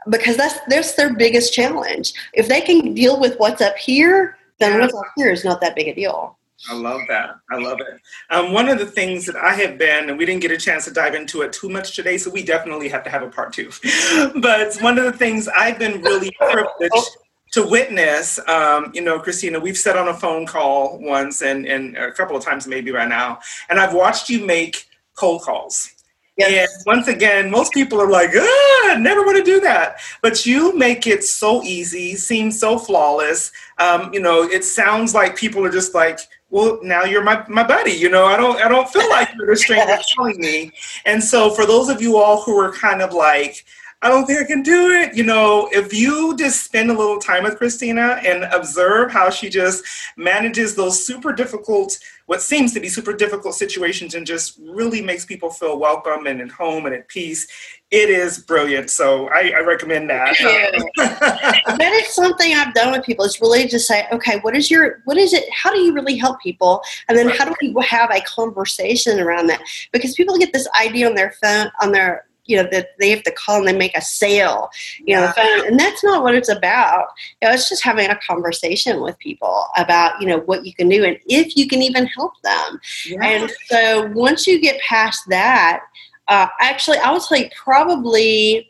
because 0.09 0.37
that's 0.37 0.59
that's 0.67 0.93
their 0.93 1.13
biggest 1.13 1.53
challenge. 1.53 2.13
If 2.33 2.47
they 2.47 2.61
can 2.61 2.93
deal 2.93 3.19
with 3.19 3.37
what's 3.37 3.61
up 3.61 3.77
here, 3.77 4.37
then 4.59 4.73
yeah. 4.73 4.79
what's 4.81 4.93
up 4.93 5.05
here 5.15 5.31
is 5.31 5.43
not 5.45 5.61
that 5.61 5.75
big 5.75 5.87
a 5.87 5.95
deal. 5.95 6.37
I 6.69 6.73
love 6.73 7.01
that. 7.07 7.35
I 7.49 7.57
love 7.57 7.79
it. 7.79 8.01
Um, 8.29 8.51
one 8.51 8.67
of 8.67 8.79
the 8.79 8.85
things 8.85 9.25
that 9.27 9.37
I 9.37 9.53
have 9.53 9.77
been, 9.77 10.09
and 10.09 10.17
we 10.17 10.25
didn't 10.25 10.41
get 10.41 10.51
a 10.51 10.57
chance 10.57 10.85
to 10.85 10.91
dive 10.91 11.15
into 11.15 11.41
it 11.41 11.53
too 11.53 11.69
much 11.69 11.95
today, 11.95 12.17
so 12.17 12.29
we 12.29 12.43
definitely 12.43 12.89
have 12.89 13.03
to 13.05 13.09
have 13.09 13.23
a 13.23 13.29
part 13.29 13.53
two. 13.53 13.71
but 14.41 14.75
one 14.81 14.97
of 14.97 15.05
the 15.05 15.13
things 15.13 15.47
I've 15.47 15.79
been 15.79 16.01
really 16.01 16.31
privileged 16.39 17.17
to 17.53 17.65
witness, 17.65 18.39
um, 18.47 18.91
you 18.93 19.01
know, 19.01 19.19
Christina, 19.19 19.59
we've 19.59 19.77
sat 19.77 19.95
on 19.95 20.09
a 20.09 20.13
phone 20.13 20.45
call 20.45 20.99
once 20.99 21.41
and, 21.41 21.65
and 21.65 21.95
a 21.95 22.11
couple 22.11 22.35
of 22.35 22.43
times 22.43 22.67
maybe 22.67 22.91
by 22.91 23.05
now, 23.05 23.39
and 23.69 23.79
I've 23.79 23.93
watched 23.93 24.29
you 24.29 24.45
make 24.45 24.85
cold 25.15 25.41
calls. 25.43 25.98
Yes. 26.39 26.73
And 26.77 26.85
once 26.85 27.07
again, 27.07 27.51
most 27.51 27.73
people 27.73 27.99
are 28.01 28.09
like, 28.09 28.29
ah, 28.35 28.91
I 28.91 28.95
never 28.97 29.23
want 29.23 29.37
to 29.37 29.43
do 29.43 29.59
that. 29.61 29.97
But 30.21 30.45
you 30.45 30.75
make 30.77 31.05
it 31.05 31.23
so 31.23 31.61
easy, 31.63 32.15
seem 32.15 32.51
so 32.51 32.79
flawless. 32.79 33.51
Um, 33.77 34.13
you 34.13 34.21
know, 34.21 34.43
it 34.43 34.63
sounds 34.63 35.13
like 35.13 35.35
people 35.35 35.65
are 35.65 35.71
just 35.71 35.93
like, 35.93 36.19
well, 36.49 36.79
now 36.81 37.03
you're 37.03 37.23
my, 37.23 37.45
my 37.47 37.63
buddy. 37.63 37.91
You 37.91 38.09
know, 38.09 38.25
I 38.25 38.37
don't 38.37 38.59
I 38.59 38.67
don't 38.67 38.89
feel 38.89 39.07
like 39.09 39.29
you're 39.37 39.51
a 39.51 39.57
stranger 39.57 39.97
telling 40.15 40.39
me. 40.39 40.71
And 41.05 41.23
so 41.23 41.51
for 41.51 41.65
those 41.65 41.89
of 41.89 42.01
you 42.01 42.17
all 42.17 42.41
who 42.41 42.57
are 42.57 42.71
kind 42.71 43.01
of 43.01 43.13
like, 43.13 43.65
I 44.01 44.07
don't 44.07 44.25
think 44.25 44.39
I 44.39 44.45
can 44.45 44.63
do 44.63 44.91
it. 44.91 45.13
You 45.13 45.23
know, 45.23 45.67
if 45.73 45.93
you 45.93 46.35
just 46.37 46.63
spend 46.63 46.89
a 46.89 46.93
little 46.93 47.19
time 47.19 47.43
with 47.43 47.57
Christina 47.57 48.21
and 48.25 48.45
observe 48.45 49.11
how 49.11 49.29
she 49.29 49.49
just 49.49 49.83
manages 50.15 50.75
those 50.75 51.05
super 51.05 51.33
difficult, 51.33 51.99
what 52.27 52.41
seems 52.41 52.73
to 52.75 52.79
be 52.79 52.87
super 52.87 53.11
difficult 53.11 53.55
situations 53.55 54.15
and 54.15 54.25
just 54.25 54.57
really 54.61 55.01
makes 55.01 55.25
people 55.25 55.49
feel 55.49 55.77
welcome 55.77 56.27
and 56.27 56.39
at 56.39 56.49
home 56.49 56.85
and 56.85 56.95
at 56.95 57.09
peace, 57.09 57.45
it 57.91 58.09
is 58.09 58.39
brilliant. 58.39 58.89
So 58.89 59.27
I, 59.29 59.51
I 59.57 59.59
recommend 59.61 60.09
that. 60.11 60.29
Um, 60.39 60.85
that 61.77 61.91
is 61.91 62.13
something 62.13 62.53
I've 62.53 62.73
done 62.73 62.93
with 62.93 63.03
people. 63.03 63.25
It's 63.25 63.41
really 63.41 63.67
just 63.67 63.85
say, 63.85 64.07
okay, 64.13 64.39
what 64.43 64.55
is 64.55 64.71
your, 64.71 65.01
what 65.03 65.17
is 65.17 65.33
it? 65.33 65.43
How 65.51 65.73
do 65.73 65.79
you 65.79 65.91
really 65.93 66.15
help 66.15 66.39
people? 66.39 66.81
And 67.09 67.17
then 67.17 67.27
how 67.27 67.43
do 67.43 67.55
we 67.61 67.75
have 67.83 68.11
a 68.11 68.21
conversation 68.21 69.19
around 69.19 69.47
that? 69.47 69.61
Because 69.91 70.13
people 70.13 70.37
get 70.37 70.53
this 70.53 70.69
idea 70.79 71.09
on 71.09 71.15
their 71.15 71.31
phone, 71.41 71.69
on 71.81 71.91
their 71.91 72.28
you 72.49 72.57
know 72.57 72.67
that 72.71 72.97
they 72.99 73.09
have 73.11 73.23
to 73.23 73.31
call 73.31 73.59
and 73.59 73.67
they 73.67 73.77
make 73.77 73.95
a 73.95 74.01
sale 74.01 74.69
you 75.05 75.15
know 75.15 75.31
phone. 75.35 75.67
And 75.67 75.79
that's 75.79 76.03
not 76.03 76.23
what 76.23 76.35
it's 76.35 76.49
about. 76.49 77.07
You 77.41 77.47
know 77.47 77.53
it's 77.53 77.69
just 77.69 77.83
having 77.83 78.09
a 78.09 78.19
conversation 78.27 79.01
with 79.01 79.17
people 79.19 79.65
about 79.77 80.19
you 80.21 80.27
know 80.27 80.39
what 80.39 80.65
you 80.65 80.73
can 80.73 80.89
do 80.89 81.03
and 81.05 81.17
if 81.27 81.55
you 81.55 81.67
can 81.67 81.81
even 81.81 82.05
help 82.07 82.33
them. 82.43 82.79
Yeah. 83.05 83.23
and 83.23 83.51
so 83.67 84.07
once 84.13 84.47
you 84.47 84.59
get 84.59 84.81
past 84.81 85.23
that 85.29 85.81
uh, 86.27 86.47
actually 86.59 86.97
i 86.99 87.11
would 87.11 87.21
say 87.21 87.49
probably 87.55 88.69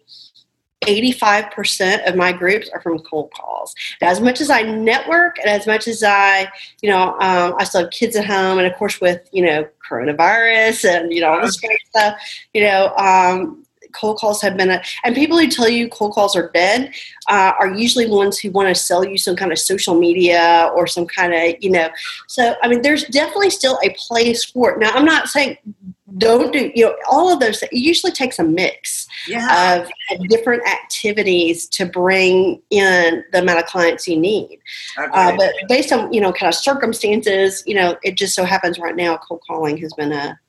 85% 0.85 2.07
of 2.07 2.15
my 2.15 2.31
groups 2.31 2.69
are 2.69 2.81
from 2.81 2.99
cold 2.99 3.31
calls. 3.31 3.75
as 4.01 4.21
much 4.21 4.39
as 4.39 4.49
I 4.49 4.61
network 4.61 5.37
and 5.39 5.49
as 5.49 5.67
much 5.67 5.87
as 5.87 6.03
I, 6.03 6.49
you 6.81 6.89
know, 6.89 7.13
um, 7.19 7.55
I 7.57 7.65
still 7.65 7.81
have 7.81 7.91
kids 7.91 8.15
at 8.15 8.25
home, 8.25 8.57
and 8.57 8.67
of 8.67 8.73
course 8.77 9.01
with 9.01 9.27
you 9.31 9.45
know 9.45 9.67
coronavirus 9.87 10.89
and 10.89 11.13
you 11.13 11.21
know 11.21 11.31
all 11.31 11.41
this 11.41 11.59
great 11.59 11.79
stuff, 11.89 12.15
you 12.53 12.63
know, 12.63 12.95
um, 12.95 13.65
cold 13.93 14.17
calls 14.17 14.41
have 14.41 14.57
been 14.57 14.69
a, 14.69 14.81
and 15.03 15.15
people 15.15 15.37
who 15.37 15.47
tell 15.47 15.69
you 15.69 15.89
cold 15.89 16.13
calls 16.13 16.35
are 16.35 16.49
dead 16.53 16.93
uh, 17.29 17.53
are 17.59 17.73
usually 17.73 18.07
ones 18.07 18.39
who 18.39 18.51
want 18.51 18.67
to 18.67 18.75
sell 18.75 19.03
you 19.03 19.17
some 19.17 19.35
kind 19.35 19.51
of 19.51 19.59
social 19.59 19.97
media 19.97 20.71
or 20.75 20.87
some 20.87 21.05
kind 21.05 21.33
of 21.33 21.55
you 21.61 21.69
know 21.69 21.89
so 22.27 22.55
i 22.61 22.67
mean 22.67 22.81
there's 22.81 23.03
definitely 23.05 23.49
still 23.49 23.79
a 23.83 23.95
place 24.07 24.45
for 24.45 24.71
it 24.71 24.79
now 24.79 24.89
i'm 24.91 25.05
not 25.05 25.27
saying 25.27 25.57
don't 26.17 26.51
do 26.51 26.71
you 26.73 26.85
know 26.85 26.95
all 27.09 27.31
of 27.31 27.39
those 27.39 27.61
it 27.61 27.71
usually 27.71 28.11
takes 28.11 28.39
a 28.39 28.43
mix 28.43 29.07
yeah. 29.27 29.83
of 30.09 30.27
different 30.29 30.67
activities 30.67 31.67
to 31.67 31.85
bring 31.85 32.61
in 32.69 33.23
the 33.31 33.39
amount 33.39 33.59
of 33.59 33.65
clients 33.65 34.07
you 34.07 34.17
need 34.17 34.59
okay. 34.97 35.09
uh, 35.13 35.35
but 35.37 35.53
based 35.67 35.91
on 35.91 36.11
you 36.11 36.19
know 36.19 36.31
kind 36.31 36.47
of 36.47 36.55
circumstances 36.55 37.63
you 37.65 37.75
know 37.75 37.95
it 38.03 38.15
just 38.15 38.35
so 38.35 38.43
happens 38.43 38.79
right 38.79 38.95
now 38.95 39.17
cold 39.17 39.41
calling 39.45 39.77
has 39.77 39.93
been 39.93 40.11
a, 40.11 40.39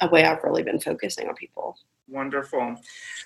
a 0.00 0.08
way 0.08 0.24
i've 0.24 0.42
really 0.42 0.62
been 0.62 0.80
focusing 0.80 1.28
on 1.28 1.34
people 1.34 1.76
Wonderful. 2.08 2.76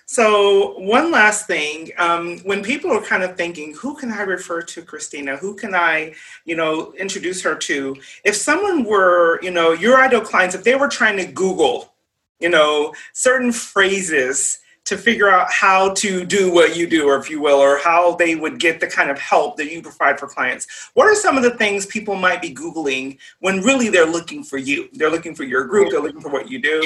So, 0.07 0.79
one 0.79 1.11
last 1.11 1.47
thing, 1.47 1.91
um, 1.99 2.39
when 2.41 2.63
people 2.63 2.91
are 2.91 3.03
kind 3.03 3.23
of 3.23 3.37
thinking, 3.37 3.75
who 3.75 3.95
can 3.95 4.11
I 4.11 4.23
refer 4.23 4.63
to 4.63 4.83
Christina? 4.83 5.37
Who 5.37 5.55
can 5.55 5.75
I, 5.75 6.15
you 6.47 6.57
know, 6.57 6.93
introduce 6.95 7.43
her 7.43 7.55
to? 7.55 7.97
If 8.25 8.37
someone 8.37 8.85
were, 8.85 9.39
you 9.43 9.51
know, 9.51 9.73
your 9.73 10.03
ideal 10.03 10.23
clients, 10.23 10.55
if 10.55 10.65
they 10.65 10.77
were 10.77 10.89
trying 10.89 11.19
to 11.19 11.27
Google, 11.27 11.93
you 12.39 12.49
know, 12.49 12.95
certain 13.13 13.53
phrases 13.53 14.59
to 14.87 14.97
figure 14.97 15.29
out 15.29 15.53
how 15.53 15.93
to 15.95 16.25
do 16.25 16.51
what 16.51 16.75
you 16.75 16.87
do, 16.87 17.07
or 17.07 17.17
if 17.17 17.29
you 17.29 17.41
will, 17.41 17.59
or 17.59 17.79
how 17.79 18.15
they 18.17 18.35
would 18.35 18.59
get 18.59 18.81
the 18.81 18.87
kind 18.87 19.11
of 19.11 19.19
help 19.19 19.59
that 19.59 19.71
you 19.71 19.83
provide 19.83 20.19
for 20.19 20.27
clients. 20.27 20.91
What 20.95 21.07
are 21.07 21.15
some 21.15 21.37
of 21.37 21.43
the 21.43 21.51
things 21.51 21.85
people 21.85 22.17
might 22.17 22.41
be 22.41 22.55
Googling 22.55 23.19
when 23.41 23.61
really 23.61 23.91
they're 23.91 24.07
looking 24.07 24.43
for 24.43 24.57
you? 24.57 24.89
They're 24.95 25.11
looking 25.11 25.35
for 25.35 25.45
your 25.45 25.65
group, 25.65 25.91
they're 25.91 26.01
looking 26.01 26.23
for 26.23 26.31
what 26.31 26.51
you 26.51 26.61
do. 26.61 26.83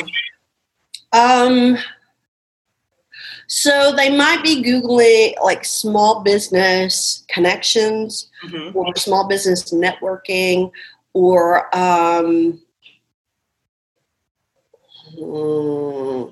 Um, 1.15 1.79
so 3.47 3.95
they 3.95 4.15
might 4.15 4.43
be 4.43 4.65
Googling 4.65 5.35
like 5.43 5.65
small 5.65 6.23
business 6.23 7.25
connections 7.29 8.29
mm-hmm. 8.45 8.77
or 8.77 8.95
small 8.97 9.29
business 9.29 9.73
networking 9.73 10.73
or 11.13 11.75
um, 11.77 12.61
hmm, 15.17 16.25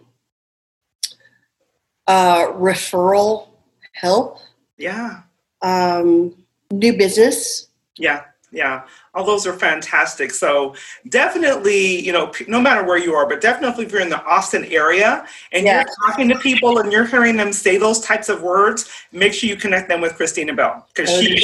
uh, 2.09 2.47
referral 2.49 3.49
help. 3.92 4.38
Yeah. 4.77 5.23
Um, 5.61 6.35
new 6.73 6.92
business. 6.95 7.68
Yeah. 7.97 8.25
Yeah 8.53 8.83
all 9.15 9.25
those 9.25 9.47
are 9.47 9.53
fantastic. 9.53 10.31
So 10.31 10.75
definitely 11.09 12.01
you 12.01 12.12
know 12.12 12.33
no 12.49 12.61
matter 12.61 12.85
where 12.85 12.99
you 12.99 13.15
are 13.15 13.29
but 13.29 13.41
definitely 13.41 13.85
if 13.85 13.93
you're 13.93 14.01
in 14.01 14.09
the 14.09 14.23
austin 14.25 14.65
area 14.67 15.27
and 15.53 15.67
you're 15.67 15.85
talking 16.07 16.29
to 16.29 16.38
people 16.38 16.79
and 16.79 16.93
you're 16.93 17.07
hearing 17.07 17.37
them 17.37 17.53
say 17.53 17.77
those 17.77 18.01
types 18.01 18.29
of 18.29 18.43
words 18.43 18.88
make 19.12 19.33
sure 19.33 19.49
you 19.49 19.57
connect 19.57 19.88
them 19.88 20.01
with 20.01 20.15
christina 20.15 20.55
bell 20.55 20.87
because 20.95 21.11
she, 21.11 21.37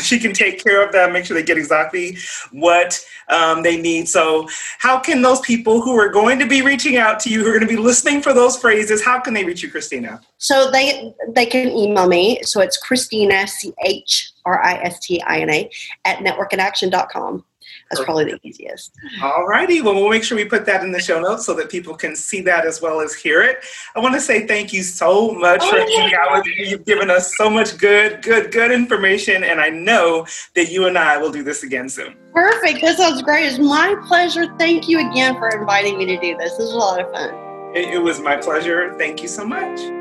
she 0.00 0.18
can 0.18 0.32
take 0.32 0.62
care 0.62 0.84
of 0.84 0.92
them 0.92 1.12
make 1.12 1.24
sure 1.24 1.36
they 1.36 1.42
get 1.42 1.58
exactly 1.58 2.16
what 2.52 3.00
um, 3.28 3.62
they 3.62 3.80
need. 3.80 4.08
So 4.08 4.48
how 4.78 4.98
can 4.98 5.22
those 5.22 5.40
people 5.40 5.80
who 5.80 5.98
are 5.98 6.08
going 6.08 6.38
to 6.38 6.46
be 6.46 6.62
reaching 6.62 6.96
out 6.96 7.20
to 7.20 7.30
you 7.30 7.40
who 7.42 7.48
are 7.48 7.58
going 7.58 7.68
to 7.68 7.74
be 7.76 7.80
listening 7.80 8.22
for 8.22 8.32
those 8.32 8.56
phrases 8.56 9.04
how 9.04 9.20
can 9.20 9.34
they 9.34 9.44
reach 9.44 9.62
you 9.62 9.70
christina? 9.70 10.20
So 10.38 10.70
they 10.70 11.14
they 11.30 11.46
can 11.46 11.68
email 11.68 12.08
me. 12.08 12.42
So 12.42 12.60
it's 12.60 12.76
christina 12.76 13.46
c 13.46 13.72
h 13.84 14.32
R 14.48 14.62
I 14.62 14.74
S 14.82 14.98
T 15.00 15.22
I 15.22 15.40
N 15.40 15.50
A, 15.50 15.70
at 16.04 16.18
networkinaction.com. 16.18 17.44
That's 17.90 18.04
probably 18.04 18.24
the 18.26 18.38
easiest. 18.42 18.92
All 19.22 19.46
righty. 19.46 19.80
Well, 19.80 19.94
we'll 19.94 20.10
make 20.10 20.22
sure 20.22 20.36
we 20.36 20.44
put 20.44 20.66
that 20.66 20.82
in 20.82 20.92
the 20.92 21.00
show 21.00 21.20
notes 21.20 21.46
so 21.46 21.54
that 21.54 21.70
people 21.70 21.94
can 21.94 22.16
see 22.16 22.40
that 22.42 22.66
as 22.66 22.82
well 22.82 23.00
as 23.00 23.14
hear 23.14 23.42
it. 23.42 23.64
I 23.96 24.00
want 24.00 24.14
to 24.14 24.20
say 24.20 24.46
thank 24.46 24.72
you 24.72 24.82
so 24.82 25.32
much 25.32 25.60
oh, 25.62 25.70
for 25.70 25.78
hanging 25.78 26.14
out 26.14 26.36
with 26.36 26.46
me. 26.46 26.68
You've 26.68 26.84
given 26.84 27.10
us 27.10 27.34
so 27.36 27.48
much 27.48 27.78
good, 27.78 28.22
good, 28.22 28.52
good 28.52 28.72
information. 28.72 29.42
And 29.42 29.60
I 29.60 29.70
know 29.70 30.26
that 30.54 30.70
you 30.70 30.86
and 30.86 30.98
I 30.98 31.16
will 31.16 31.32
do 31.32 31.42
this 31.42 31.62
again 31.62 31.88
soon. 31.88 32.14
Perfect. 32.34 32.82
That 32.82 32.98
sounds 32.98 33.22
great. 33.22 33.46
It's 33.46 33.58
my 33.58 33.96
pleasure. 34.06 34.54
Thank 34.58 34.88
you 34.88 35.10
again 35.10 35.36
for 35.36 35.48
inviting 35.48 35.96
me 35.98 36.04
to 36.06 36.20
do 36.20 36.36
this. 36.36 36.52
This 36.52 36.66
was 36.66 36.72
a 36.72 36.78
lot 36.78 37.00
of 37.00 37.10
fun. 37.10 37.30
It, 37.74 37.94
it 37.94 37.98
was 37.98 38.20
my 38.20 38.36
pleasure. 38.36 38.94
Thank 38.98 39.22
you 39.22 39.28
so 39.28 39.44
much. 39.44 39.97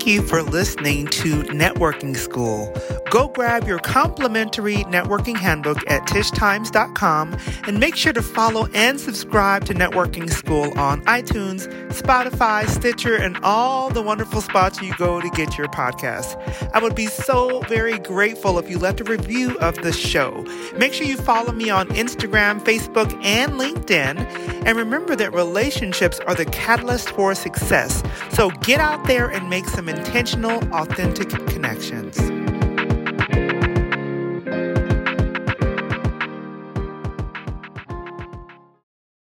Thank 0.00 0.12
you 0.14 0.22
for 0.22 0.42
listening 0.42 1.08
to 1.08 1.42
Networking 1.42 2.16
School. 2.16 2.74
Go 3.10 3.28
grab 3.28 3.68
your 3.68 3.78
complimentary 3.80 4.76
networking 4.84 5.36
handbook 5.36 5.78
at 5.90 6.00
tishtimes.com 6.04 7.36
and 7.66 7.78
make 7.78 7.96
sure 7.96 8.14
to 8.14 8.22
follow 8.22 8.66
and 8.72 8.98
subscribe 8.98 9.66
to 9.66 9.74
Networking 9.74 10.30
School 10.30 10.72
on 10.78 11.02
iTunes, 11.02 11.66
Spotify, 11.88 12.66
Stitcher, 12.66 13.14
and 13.14 13.36
all 13.42 13.90
the 13.90 14.00
wonderful 14.00 14.40
spots 14.40 14.80
you 14.80 14.94
go 14.96 15.20
to 15.20 15.28
get 15.30 15.58
your 15.58 15.68
podcasts. 15.68 16.34
I 16.72 16.78
would 16.78 16.94
be 16.94 17.06
so 17.06 17.60
very 17.68 17.98
grateful 17.98 18.58
if 18.58 18.70
you 18.70 18.78
left 18.78 19.02
a 19.02 19.04
review 19.04 19.58
of 19.58 19.74
the 19.82 19.92
show. 19.92 20.46
Make 20.78 20.94
sure 20.94 21.06
you 21.06 21.18
follow 21.18 21.52
me 21.52 21.68
on 21.68 21.88
Instagram, 21.88 22.60
Facebook, 22.60 23.12
and 23.22 23.54
LinkedIn. 23.54 24.16
And 24.64 24.78
remember 24.78 25.14
that 25.16 25.34
relationships 25.34 26.20
are 26.20 26.34
the 26.34 26.46
catalyst 26.46 27.10
for 27.10 27.34
success. 27.34 28.02
So 28.30 28.50
get 28.62 28.80
out 28.80 29.06
there 29.06 29.28
and 29.28 29.50
make 29.50 29.66
some 29.66 29.89
intentional, 29.90 30.62
authentic 30.72 31.30
connections. 31.48 32.59